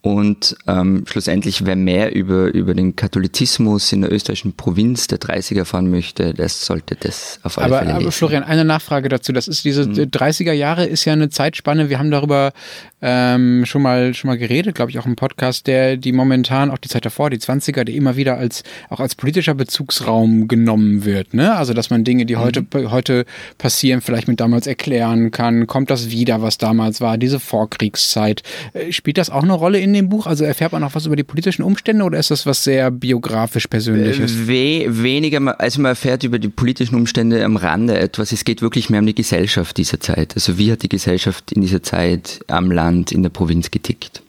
[0.07, 5.57] Und ähm, schlussendlich, wer mehr über, über den Katholizismus in der österreichischen Provinz der 30er
[5.57, 8.03] erfahren möchte, das sollte das auf alle aber, Fälle lesen.
[8.03, 9.33] Aber Florian, eine Nachfrage dazu.
[9.33, 9.95] Das ist diese mhm.
[9.95, 11.89] 30er Jahre ist ja eine Zeitspanne.
[11.89, 12.53] Wir haben darüber
[13.01, 16.77] ähm, schon mal schon mal geredet, glaube ich, auch im Podcast, der die momentan auch
[16.77, 21.33] die Zeit davor, die 20er, die immer wieder als auch als politischer Bezugsraum genommen wird.
[21.33, 21.53] Ne?
[21.53, 22.39] Also dass man Dinge, die mhm.
[22.39, 23.25] heute heute
[23.57, 25.67] passieren, vielleicht mit damals erklären kann.
[25.67, 27.17] Kommt das wieder, was damals war?
[27.17, 28.41] Diese Vorkriegszeit
[28.71, 30.27] äh, spielt das auch eine Rolle in dem Buch?
[30.27, 33.67] Also erfährt man auch was über die politischen Umstände oder ist das was sehr biografisch
[33.67, 34.31] Persönliches?
[34.31, 38.31] Äh, we weniger, also man erfährt über die politischen Umstände am Rande etwas.
[38.31, 40.35] Es geht wirklich mehr um die Gesellschaft dieser Zeit.
[40.35, 44.21] Also wie hat die Gesellschaft in dieser Zeit am Land, in der Provinz getickt?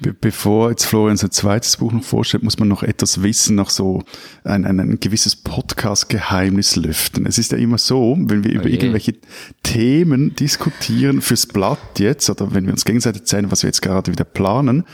[0.00, 3.70] Be bevor jetzt Florian sein zweites Buch noch vorstellt, muss man noch etwas wissen, noch
[3.70, 4.02] so
[4.44, 7.26] ein, ein, ein gewisses Podcast-Geheimnis lüften.
[7.26, 9.14] Es ist ja immer so, wenn wir oh über irgendwelche
[9.62, 14.12] Themen diskutieren fürs Blatt jetzt, oder wenn wir uns gegenseitig zeigen, was wir jetzt gerade
[14.12, 14.84] wieder planen,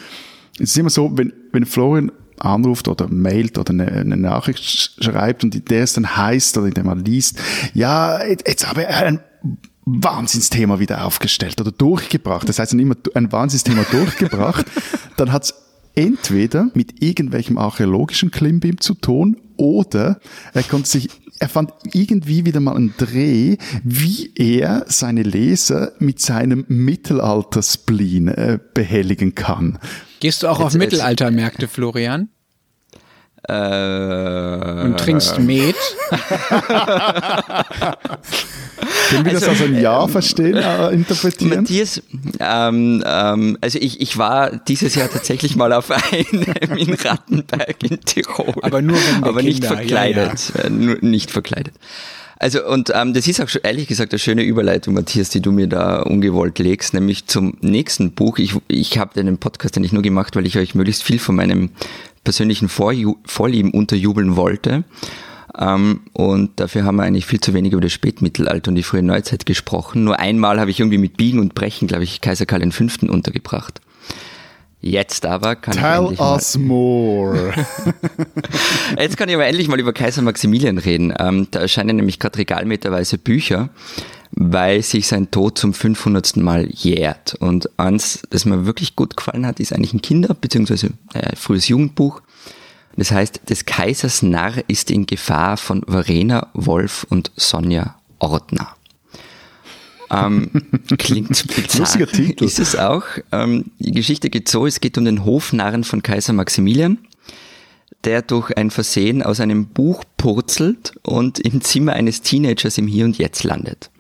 [0.59, 4.65] es ist immer so, wenn, wenn Florian anruft oder mailt oder eine, eine Nachricht
[5.03, 7.41] schreibt und der es dann heißt oder in der man liest,
[7.75, 9.21] ja, jetzt habe ich ein
[9.85, 12.49] Wahnsinnsthema wieder aufgestellt oder durchgebracht.
[12.49, 14.67] Das heißt, dann immer ein Wahnsinnsthema durchgebracht.
[15.17, 15.55] Dann hat's
[15.95, 20.21] entweder mit irgendwelchem archäologischen Klimbim zu tun oder
[20.53, 21.09] er konnte sich
[21.41, 28.59] er fand irgendwie wieder mal einen Dreh, wie er seine Leser mit seinem Mittelalter-Spleen äh,
[28.73, 29.79] behelligen kann.
[30.21, 32.29] Gehst du auch jetzt, auf Mittelaltermärkte, Florian?
[33.49, 35.77] Äh, und trinkst Met.
[39.11, 41.61] Können wir also, das als ein Ja ähm, verstehen, äh, interpretieren?
[41.61, 42.03] Matthias,
[42.41, 48.01] ähm, ähm, also ich, ich war dieses Jahr tatsächlich mal auf einem in Rattenberg in
[48.01, 48.55] Tirol.
[48.63, 50.53] Aber nur wenn Aber nicht verkleidet.
[50.55, 50.67] Ja, ja.
[50.67, 51.75] Äh, nur nicht verkleidet.
[52.39, 55.67] Also und ähm, das ist auch ehrlich gesagt eine schöne Überleitung, Matthias, die du mir
[55.67, 58.39] da ungewollt legst, nämlich zum nächsten Buch.
[58.39, 61.37] Ich, ich habe den Podcast ja nicht nur gemacht, weil ich euch möglichst viel von
[61.37, 61.71] meinem
[62.25, 64.85] persönlichen Vorju Vorlieben unterjubeln wollte.
[65.59, 69.03] Ähm, und dafür haben wir eigentlich viel zu wenig über das Spätmittelalter und die frühe
[69.03, 70.05] Neuzeit gesprochen.
[70.05, 72.85] Nur einmal habe ich irgendwie mit Biegen und Brechen, glaube ich, Kaiser Karl V.
[73.07, 73.81] untergebracht.
[74.81, 77.55] Jetzt aber kann Tell ich us more.
[78.99, 81.15] Jetzt kann ich aber endlich mal über Kaiser Maximilian reden.
[81.19, 83.71] Ähm, da erscheinen nämlich gerade regalmeterweise Bücher,
[84.37, 86.37] weil sich sein Tod zum 500.
[86.37, 87.35] Mal jährt.
[87.39, 90.89] Und eins, das mir wirklich gut gefallen hat, ist eigentlich ein Kinder- bzw.
[91.13, 92.21] Äh, frühes Jugendbuch.
[92.97, 98.77] Das heißt, des Kaisers Narr ist in Gefahr von Verena Wolf und Sonja Ordner.
[100.11, 100.51] Ähm,
[100.99, 101.81] klingt bizarr.
[101.81, 102.45] Lustiger Titel.
[102.45, 103.05] Ist es auch.
[103.33, 106.99] Ähm, die Geschichte geht so, es geht um den Hofnarren von Kaiser Maximilian,
[108.05, 113.07] der durch ein Versehen aus einem Buch purzelt und im Zimmer eines Teenagers im Hier
[113.07, 113.91] und Jetzt landet.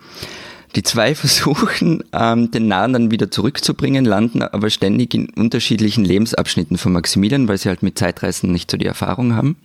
[0.77, 6.79] Die zwei versuchen, ähm, den Narren dann wieder zurückzubringen, landen aber ständig in unterschiedlichen Lebensabschnitten
[6.79, 9.57] von Maximilian, weil sie halt mit Zeitreisen nicht so die Erfahrung haben.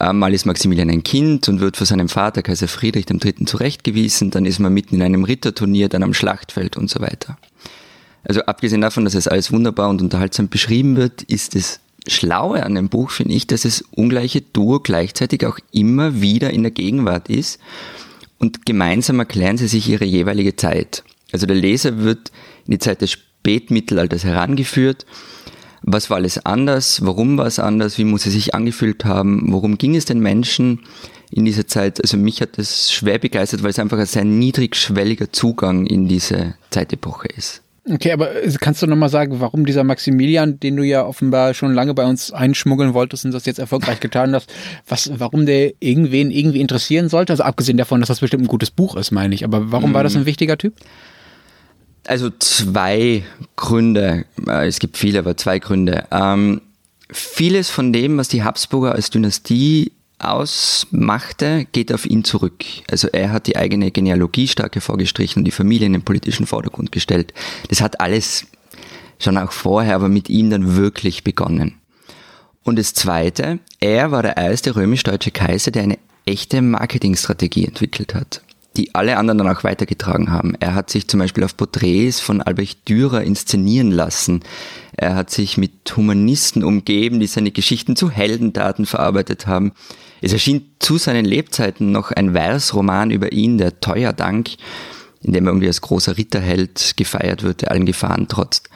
[0.00, 3.44] Ähm, mal ist Maximilian ein Kind und wird von seinem Vater, Kaiser Friedrich III.
[3.44, 7.36] zurechtgewiesen, dann ist man mitten in einem Ritterturnier, dann am Schlachtfeld und so weiter.
[8.24, 12.74] Also abgesehen davon, dass es alles wunderbar und unterhaltsam beschrieben wird, ist es Schlaue an
[12.74, 17.28] dem Buch, finde ich, dass es ungleiche Duo gleichzeitig auch immer wieder in der Gegenwart
[17.28, 17.60] ist
[18.42, 21.04] und gemeinsam erklären sie sich ihre jeweilige Zeit.
[21.30, 22.32] Also der Leser wird
[22.66, 25.06] in die Zeit des Spätmittelalters herangeführt.
[25.82, 27.06] Was war alles anders?
[27.06, 27.98] Warum war es anders?
[27.98, 29.52] Wie muss es sich angefühlt haben?
[29.52, 30.80] Worum ging es den Menschen
[31.30, 32.00] in dieser Zeit?
[32.02, 36.54] Also mich hat das schwer begeistert, weil es einfach ein sehr niedrigschwelliger Zugang in diese
[36.70, 37.61] Zeitepoche ist.
[37.88, 41.74] Okay, aber äh, kannst du nochmal sagen, warum dieser Maximilian, den du ja offenbar schon
[41.74, 44.52] lange bei uns einschmuggeln wolltest und das jetzt erfolgreich getan hast,
[44.86, 47.32] was, warum der irgendwen irgendwie interessieren sollte?
[47.32, 49.44] Also abgesehen davon, dass das bestimmt ein gutes Buch ist, meine ich.
[49.44, 50.26] Aber warum war das ein mhm.
[50.26, 50.74] wichtiger Typ?
[52.06, 53.24] Also zwei
[53.56, 54.26] Gründe.
[54.46, 56.04] Äh, es gibt viele, aber zwei Gründe.
[56.12, 56.60] Ähm,
[57.10, 59.92] vieles von dem, was die Habsburger als Dynastie
[60.24, 62.64] ausmachte, geht auf ihn zurück.
[62.90, 66.92] Also er hat die eigene Genealogie stark hervorgestrichen und die Familie in den politischen Vordergrund
[66.92, 67.34] gestellt.
[67.68, 68.46] Das hat alles
[69.18, 71.74] schon auch vorher, aber mit ihm dann wirklich begonnen.
[72.64, 78.42] Und das Zweite, er war der erste römisch-deutsche Kaiser, der eine echte Marketingstrategie entwickelt hat,
[78.76, 80.54] die alle anderen dann auch weitergetragen haben.
[80.60, 84.40] Er hat sich zum Beispiel auf Porträts von Albrecht Dürer inszenieren lassen.
[84.96, 89.72] Er hat sich mit Humanisten umgeben, die seine Geschichten zu Heldendaten verarbeitet haben.
[90.20, 94.50] Es erschien zu seinen Lebzeiten noch ein Versroman über ihn, der Teuer Dank,
[95.22, 98.68] in dem er irgendwie als großer Ritterheld gefeiert wird, der allen Gefahren trotzt.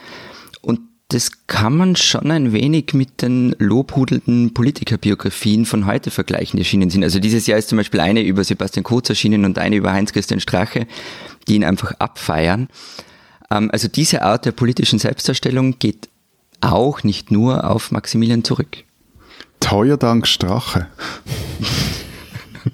[1.09, 6.89] Das kann man schon ein wenig mit den lobhudelnden Politikerbiografien von heute vergleichen, die erschienen
[6.89, 7.03] sind.
[7.03, 10.41] Also dieses Jahr ist zum Beispiel eine über Sebastian Kurz erschienen und eine über Heinz-Christian
[10.41, 10.85] Strache,
[11.47, 12.67] die ihn einfach abfeiern.
[13.49, 16.09] Ähm, also diese Art der politischen Selbstdarstellung geht
[16.59, 18.83] auch nicht nur auf Maximilian zurück.
[19.61, 20.87] Teuer dank Strache.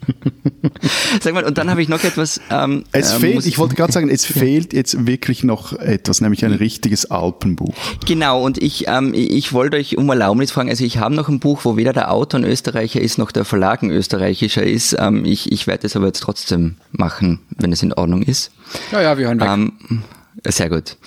[1.22, 2.42] Sag mal, und dann habe ich noch etwas.
[2.50, 6.46] Ähm, es ähm, fehlt, ich wollte gerade sagen, es fehlt jetzt wirklich noch etwas, nämlich
[6.46, 7.74] ein richtiges Alpenbuch.
[8.06, 11.40] Genau, und ich, ähm, ich wollte euch um Erlaubnis fragen, also ich habe noch ein
[11.40, 14.96] Buch, wo weder der Autor ein Österreicher ist, noch der Verlag ein österreichischer ist.
[15.00, 18.52] Ähm, ich ich werde es aber jetzt trotzdem machen, wenn es in Ordnung ist.
[18.92, 19.48] Ja, ja, wir hören weg.
[19.48, 20.04] Ähm,
[20.46, 20.98] sehr gut.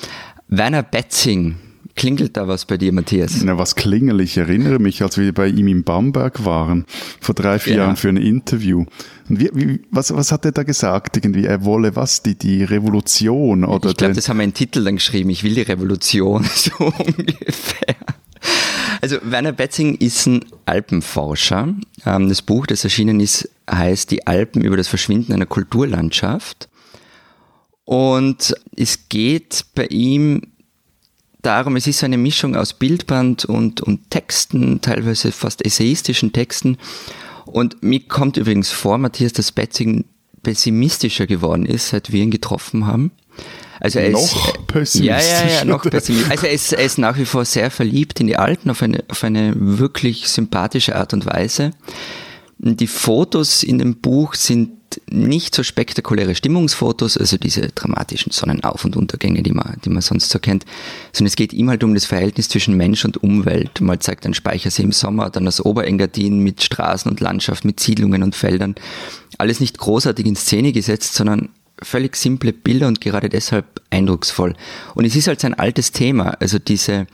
[0.48, 1.56] Werner Betzing
[1.96, 3.42] Klingelt da was bei dir, Matthias?
[3.42, 4.20] Na, was klingelt?
[4.20, 6.84] Ich erinnere mich, als wir bei ihm in Bamberg waren,
[7.22, 7.78] vor drei, vier ja.
[7.84, 8.84] Jahren für ein Interview.
[9.30, 11.16] Und wie, wie, was, was hat er da gesagt?
[11.16, 12.22] Irgendwie, er wolle was?
[12.22, 13.64] Die, die Revolution?
[13.64, 15.30] Oder ich glaube, das haben wir in Titel dann geschrieben.
[15.30, 17.96] Ich will die Revolution, so ungefähr.
[19.00, 21.74] Also Werner Betzing ist ein Alpenforscher.
[22.04, 26.68] Ähm, das Buch, das erschienen ist, heißt Die Alpen über das Verschwinden einer Kulturlandschaft.
[27.86, 30.42] Und es geht bei ihm
[31.46, 36.76] darum, es ist eine Mischung aus Bildband und, und Texten, teilweise fast essayistischen Texten.
[37.44, 40.04] Und mir kommt übrigens vor, Matthias, dass Betzing
[40.42, 43.12] pessimistischer geworden ist, seit wir ihn getroffen haben.
[43.80, 45.44] Also er noch ist, pessimistischer.
[45.44, 46.32] Ja, ja, ja, noch pessimistischer.
[46.32, 49.04] Also er ist, er ist nach wie vor sehr verliebt in die Alten auf eine,
[49.08, 51.70] auf eine wirklich sympathische Art und Weise.
[52.58, 54.70] Die Fotos in dem Buch sind
[55.10, 60.30] nicht so spektakuläre Stimmungsfotos, also diese dramatischen Sonnenauf- und Untergänge, die man, die man sonst
[60.30, 60.64] so kennt,
[61.12, 63.80] sondern es geht ihm halt um das Verhältnis zwischen Mensch und Umwelt.
[63.80, 68.22] Mal zeigt ein Speichersee im Sommer, dann das Oberengadin mit Straßen und Landschaft, mit Siedlungen
[68.22, 68.74] und Feldern.
[69.38, 71.50] Alles nicht großartig in Szene gesetzt, sondern
[71.82, 74.54] völlig simple Bilder und gerade deshalb eindrucksvoll.
[74.94, 77.06] Und es ist halt sein altes Thema, also diese,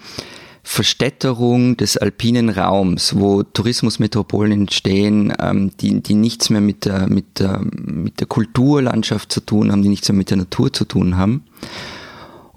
[0.65, 7.41] Verstädterung des alpinen Raums, wo Tourismusmetropolen entstehen, ähm, die, die nichts mehr mit der, mit,
[7.41, 11.17] der, mit der Kulturlandschaft zu tun haben, die nichts mehr mit der Natur zu tun
[11.17, 11.45] haben.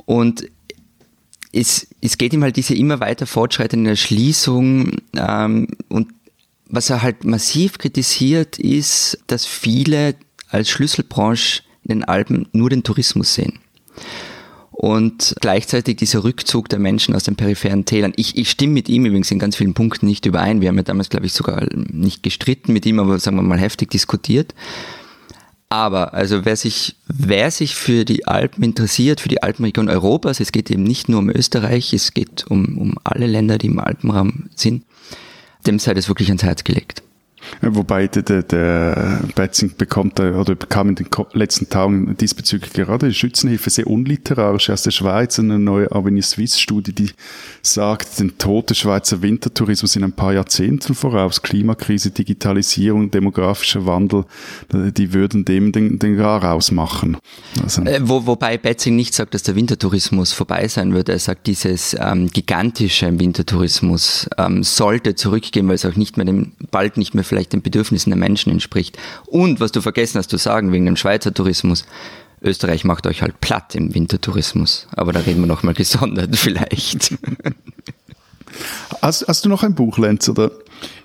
[0.06, 0.48] Und
[1.52, 6.10] es, es geht ihm halt diese immer weiter fortschreitende Erschließung ähm, und
[6.68, 10.16] was er halt massiv kritisiert, ist, dass viele
[10.50, 13.60] als Schlüsselbranche in den Alpen nur den Tourismus sehen
[14.76, 18.12] und gleichzeitig dieser Rückzug der Menschen aus den peripheren Tälern.
[18.18, 20.60] Ich, ich stimme mit ihm übrigens in ganz vielen Punkten nicht überein.
[20.60, 23.58] Wir haben ja damals, glaube ich, sogar nicht gestritten mit ihm, aber sagen wir mal
[23.58, 24.54] heftig diskutiert.
[25.70, 30.52] Aber, also wer sich, wer sich für die Alpen interessiert, für die Alpenregion Europas, es
[30.52, 34.50] geht eben nicht nur um Österreich, es geht um, um alle Länder, die im Alpenraum
[34.56, 34.84] sind,
[35.66, 37.02] dem sei das wirklich ans Herz gelegt.
[37.62, 43.14] Wobei der, der, der Betzing bekommt oder bekam in den letzten Tagen diesbezüglich gerade die
[43.14, 47.12] Schützenhilfe sehr unliterarisch aus der Schweiz eine neue Avenir Suisse Studie, die
[47.62, 54.26] sagt, den Tod des Schweizer Wintertourismus in ein paar Jahrzehnten voraus, Klimakrise, Digitalisierung, demografischer Wandel,
[54.72, 57.18] die würden dem den, den Gar rausmachen.
[57.62, 57.82] Also.
[57.84, 61.10] Äh, wo, wobei Betzing nicht sagt, dass der Wintertourismus vorbei sein wird.
[61.10, 66.54] Er sagt, dieses ähm, gigantische Wintertourismus ähm, sollte zurückgehen, weil es auch nicht mehr dem,
[66.72, 68.98] bald nicht mehr vielleicht den Bedürfnissen der Menschen entspricht.
[69.26, 71.86] Und was du vergessen hast zu sagen wegen dem Schweizer Tourismus,
[72.42, 74.88] Österreich macht euch halt platt im Wintertourismus.
[74.96, 77.16] Aber da reden wir nochmal gesondert vielleicht.
[79.02, 80.52] Hast, hast du noch ein Buch, Lenz, oder?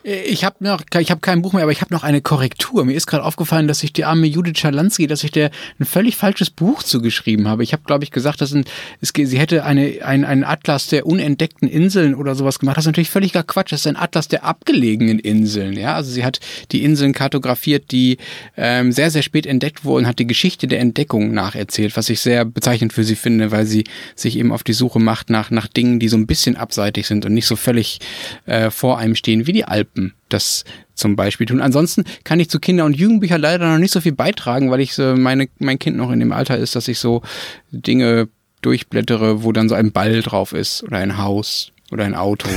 [0.04, 2.84] Äh, ich habe noch, ich habe kein Buch mehr, aber ich habe noch eine Korrektur.
[2.84, 6.16] Mir ist gerade aufgefallen, dass ich die arme Judith Schalansky, dass ich der ein völlig
[6.16, 7.62] falsches Buch zugeschrieben habe.
[7.62, 8.64] Ich habe, glaube ich, gesagt, dass ein,
[9.00, 12.76] es, sie hätte eine, ein, einen Atlas der unentdeckten Inseln oder sowas gemacht.
[12.76, 13.72] Das ist natürlich völliger Quatsch.
[13.72, 15.74] Das ist ein Atlas der abgelegenen Inseln.
[15.74, 16.40] Ja, also sie hat
[16.72, 18.18] die Inseln kartografiert, die
[18.56, 22.44] ähm, sehr, sehr spät entdeckt wurden, hat die Geschichte der Entdeckung nacherzählt, was ich sehr
[22.44, 26.00] bezeichnend für sie finde, weil sie sich eben auf die Suche macht nach, nach Dingen,
[26.00, 28.00] die so ein bisschen abseitig sind und nicht so völlig
[28.46, 31.60] äh, vor einem stehen wie die Alpen das zum Beispiel tun.
[31.60, 34.96] Ansonsten kann ich zu Kinder- und Jugendbüchern leider noch nicht so viel beitragen, weil ich
[34.98, 37.22] meine, mein Kind noch in dem Alter ist, dass ich so
[37.70, 38.28] Dinge
[38.62, 42.48] durchblättere, wo dann so ein Ball drauf ist oder ein Haus oder ein Auto.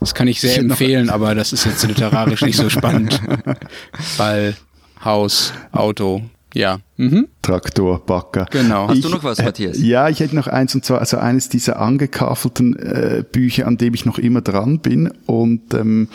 [0.00, 3.20] Das kann ich sehr empfehlen, aber das ist jetzt literarisch nicht so spannend.
[4.18, 4.54] Ball,
[5.02, 6.22] Haus, Auto,
[6.54, 6.78] ja.
[6.96, 7.28] Mhm.
[7.42, 8.46] Traktor, Bagger.
[8.50, 8.88] Genau.
[8.88, 9.76] Hast ich, du noch was, Matthias?
[9.76, 13.76] Äh, ja, ich hätte noch eins und zwar also eines dieser angekaffelten äh, Bücher, an
[13.76, 16.08] dem ich noch immer dran bin und ähm,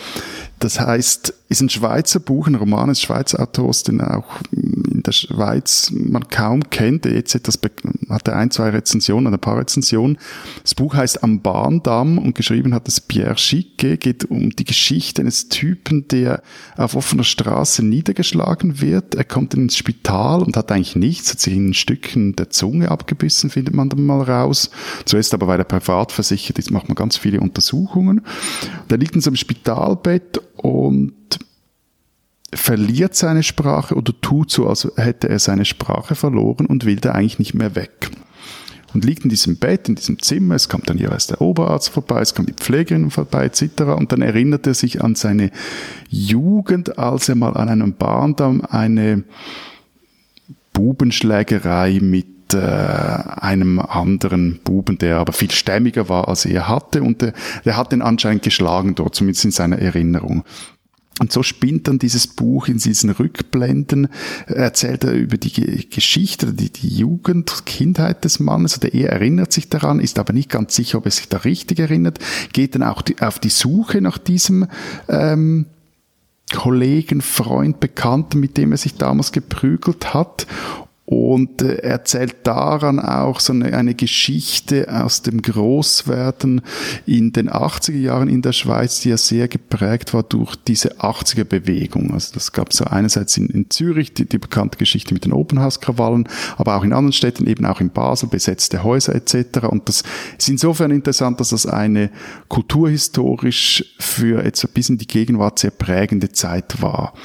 [0.60, 4.79] das heißt, ist ein Schweizer Buch, ein Roman des Schweizer Autors, den auch in
[5.10, 7.06] der Schweiz man kaum kennt.
[7.06, 7.60] Jetzt hat, das,
[8.10, 10.19] hat er ein, zwei Rezensionen, ein paar Rezensionen.
[10.62, 15.22] Das Buch heißt Am Bahndamm und geschrieben hat es Pierre Schicke, geht um die Geschichte
[15.22, 16.43] eines Typen, der
[16.78, 19.15] auf offener Straße niedergeschlagen wird.
[19.15, 23.50] Er kommt ins Spital und hat eigentlich nichts, hat sich in Stücken der Zunge abgebissen,
[23.50, 24.69] findet man dann mal raus.
[25.06, 28.22] Zuerst aber, weil er privat versichert ist, macht man ganz viele Untersuchungen.
[28.89, 31.13] Der liegt in so einem Spitalbett und
[32.53, 37.12] verliert seine Sprache oder tut so, als hätte er seine Sprache verloren und will da
[37.12, 38.09] eigentlich nicht mehr weg.
[38.93, 40.55] und liegt in diesem Bett, in diesem Zimmer.
[40.55, 43.83] Es kommt dann jeweils der Oberarzt vorbei, es kommt die Pflegerin vorbei, etc.
[43.95, 45.51] Und dann erinnert er sich an seine
[46.09, 49.23] Jugend, als er mal an einem Bahndamm eine
[50.73, 57.04] Bubenschlägerei mit äh, einem anderen Buben, der aber viel stämmiger war, als er hatte.
[57.04, 57.33] Und der,
[57.65, 60.43] der hat den anscheinend geschlagen dort, zumindest in seiner Erinnerung.
[61.20, 64.08] Und so spinnt dann dieses Buch in diesen Rückblenden,
[64.48, 69.70] erzählt er über die Geschichte, die, die Jugend, Kindheit des Mannes, oder er erinnert sich
[69.70, 72.20] daran, ist aber nicht ganz sicher, ob er sich da richtig erinnert,
[72.54, 74.67] geht dann auch die, auf die Suche nach diesem
[75.10, 75.65] ähm,
[76.56, 80.48] Kollegen, Freund, Bekannten, mit dem er sich damals geprügelt hat
[81.10, 86.62] und äh, erzählt daran auch so eine, eine, Geschichte aus dem Großwerden
[87.07, 91.45] in den 80er Jahren in der Schweiz, die ja sehr geprägt war durch diese 80er
[91.45, 92.13] Bewegung.
[92.13, 96.29] Also das gab so einerseits in, in Zürich die, die, bekannte Geschichte mit den Openhauskrawallen,
[96.57, 99.65] aber auch in anderen Städten, eben auch in Basel, besetzte Häuser etc.
[99.67, 100.03] Und das
[100.37, 102.12] ist insofern interessant, dass das eine
[102.49, 107.15] kulturhistorisch für etwa bis in die Gegenwart sehr prägende Zeit war.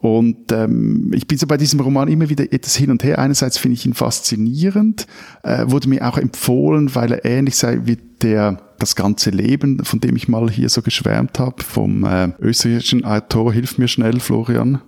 [0.00, 3.18] Und ähm, ich bin so bei diesem Roman immer wieder etwas hin und her.
[3.18, 5.06] Einerseits finde ich ihn faszinierend,
[5.42, 10.00] äh, wurde mir auch empfohlen, weil er ähnlich sei wie der das ganze Leben, von
[10.00, 14.80] dem ich mal hier so geschwärmt habe, vom äh, österreichischen Autor, hilf mir schnell, Florian.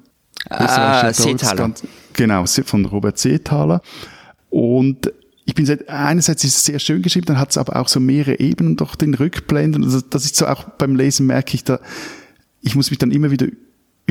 [0.49, 1.73] Ah, Seethaler.
[2.15, 3.83] Genau, von Robert Seethaler.
[4.49, 5.13] Und
[5.45, 8.01] ich bin seit, einerseits ist es sehr schön geschrieben, dann hat es aber auch so
[8.01, 9.85] mehrere Ebenen durch den Rückblenden.
[9.85, 11.81] Also das ist so auch beim Lesen merke ich da,
[12.63, 13.49] ich muss mich dann immer wieder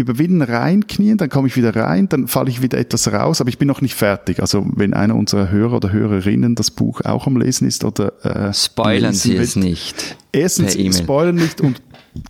[0.01, 3.57] überwinden, reinknien, dann komme ich wieder rein, dann falle ich wieder etwas raus, aber ich
[3.57, 4.41] bin noch nicht fertig.
[4.41, 8.53] Also wenn einer unserer Hörer oder Hörerinnen das Buch auch am Lesen ist oder äh,
[8.53, 10.17] spoilern Sie es nicht.
[10.31, 11.81] Erstens e spoilern nicht und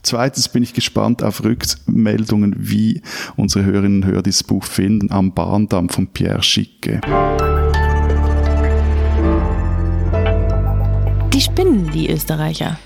[0.03, 3.01] zweitens bin ich gespannt auf Rückmeldungen, wie
[3.35, 7.01] unsere Hörerinnen und Hörer dieses Buch finden am Bahndamm von Pierre Schicke.
[11.33, 12.77] Die spinnen die Österreicher.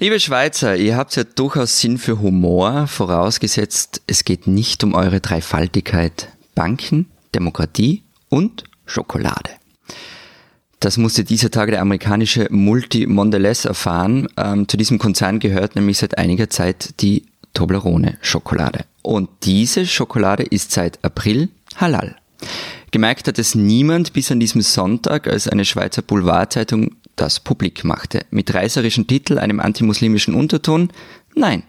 [0.00, 5.18] Liebe Schweizer, ihr habt ja durchaus Sinn für Humor, vorausgesetzt, es geht nicht um eure
[5.18, 9.50] Dreifaltigkeit Banken, Demokratie und Schokolade.
[10.78, 14.28] Das musste dieser Tage der amerikanische Multi Mondelez erfahren.
[14.36, 18.84] Ähm, zu diesem Konzern gehört nämlich seit einiger Zeit die Toblerone Schokolade.
[19.02, 22.14] Und diese Schokolade ist seit April halal.
[22.92, 28.24] Gemerkt hat es niemand bis an diesem Sonntag, als eine Schweizer Boulevardzeitung das publik machte.
[28.30, 30.90] Mit reißerischen Titel, einem antimuslimischen Unterton?
[31.34, 31.62] Nein.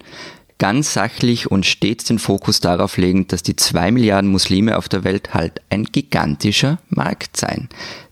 [0.57, 5.05] Ganz sachlich und stets den Fokus darauf legend, dass die zwei Milliarden Muslime auf der
[5.05, 7.69] Welt halt ein gigantischer Markt seien,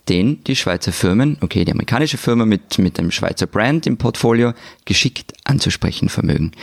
[0.08, 4.54] den die Schweizer Firmen, okay, die amerikanische Firma mit, mit einem Schweizer Brand im Portfolio,
[4.86, 6.54] geschickt anzusprechen vermögen.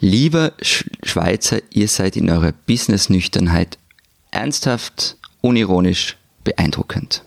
[0.00, 3.76] Lieber Schweizer, ihr seid in eurer Business-Nüchternheit
[4.30, 7.22] ernsthaft, unironisch, beeindruckend.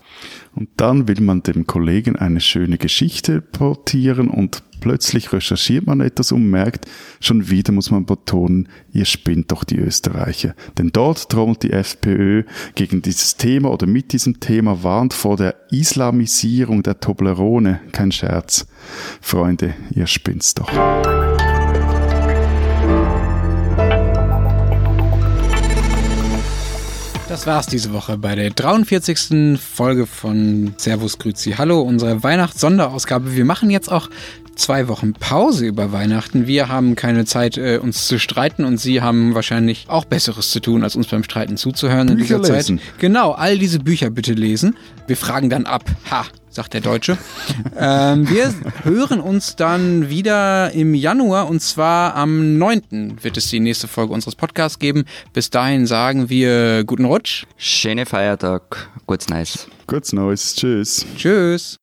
[0.54, 6.32] Und dann will man dem Kollegen eine schöne Geschichte portieren und plötzlich recherchiert man etwas
[6.32, 6.86] und merkt,
[7.20, 10.54] schon wieder muss man betonen, ihr spinnt doch die Österreicher.
[10.76, 12.42] Denn dort trommelt die FPÖ
[12.74, 17.80] gegen dieses Thema oder mit diesem Thema warnt vor der Islamisierung der Toblerone.
[17.92, 18.66] Kein Scherz.
[19.20, 20.68] Freunde, ihr spinnt's doch.
[27.32, 29.58] Das war's diese Woche bei der 43.
[29.58, 33.34] Folge von Servus Grüzi Hallo, unsere Weihnachts-Sonderausgabe.
[33.34, 34.10] Wir machen jetzt auch
[34.54, 36.46] zwei Wochen Pause über Weihnachten.
[36.46, 40.60] Wir haben keine Zeit, äh, uns zu streiten und Sie haben wahrscheinlich auch Besseres zu
[40.60, 42.78] tun, als uns beim Streiten zuzuhören Bücher in dieser lesen.
[42.80, 42.98] Zeit.
[42.98, 44.76] Genau, all diese Bücher bitte lesen.
[45.06, 45.84] Wir fragen dann ab.
[46.10, 47.18] Ha, sagt der Deutsche.
[47.78, 53.18] ähm, wir hören uns dann wieder im Januar und zwar am 9.
[53.22, 55.04] wird es die nächste Folge unseres Podcasts geben.
[55.32, 57.44] Bis dahin sagen wir guten Rutsch.
[57.56, 58.90] Schöne Feiertag.
[59.06, 59.66] Kurz nice.
[59.86, 60.54] Kurz nice.
[60.54, 61.06] Tschüss.
[61.16, 61.81] Tschüss.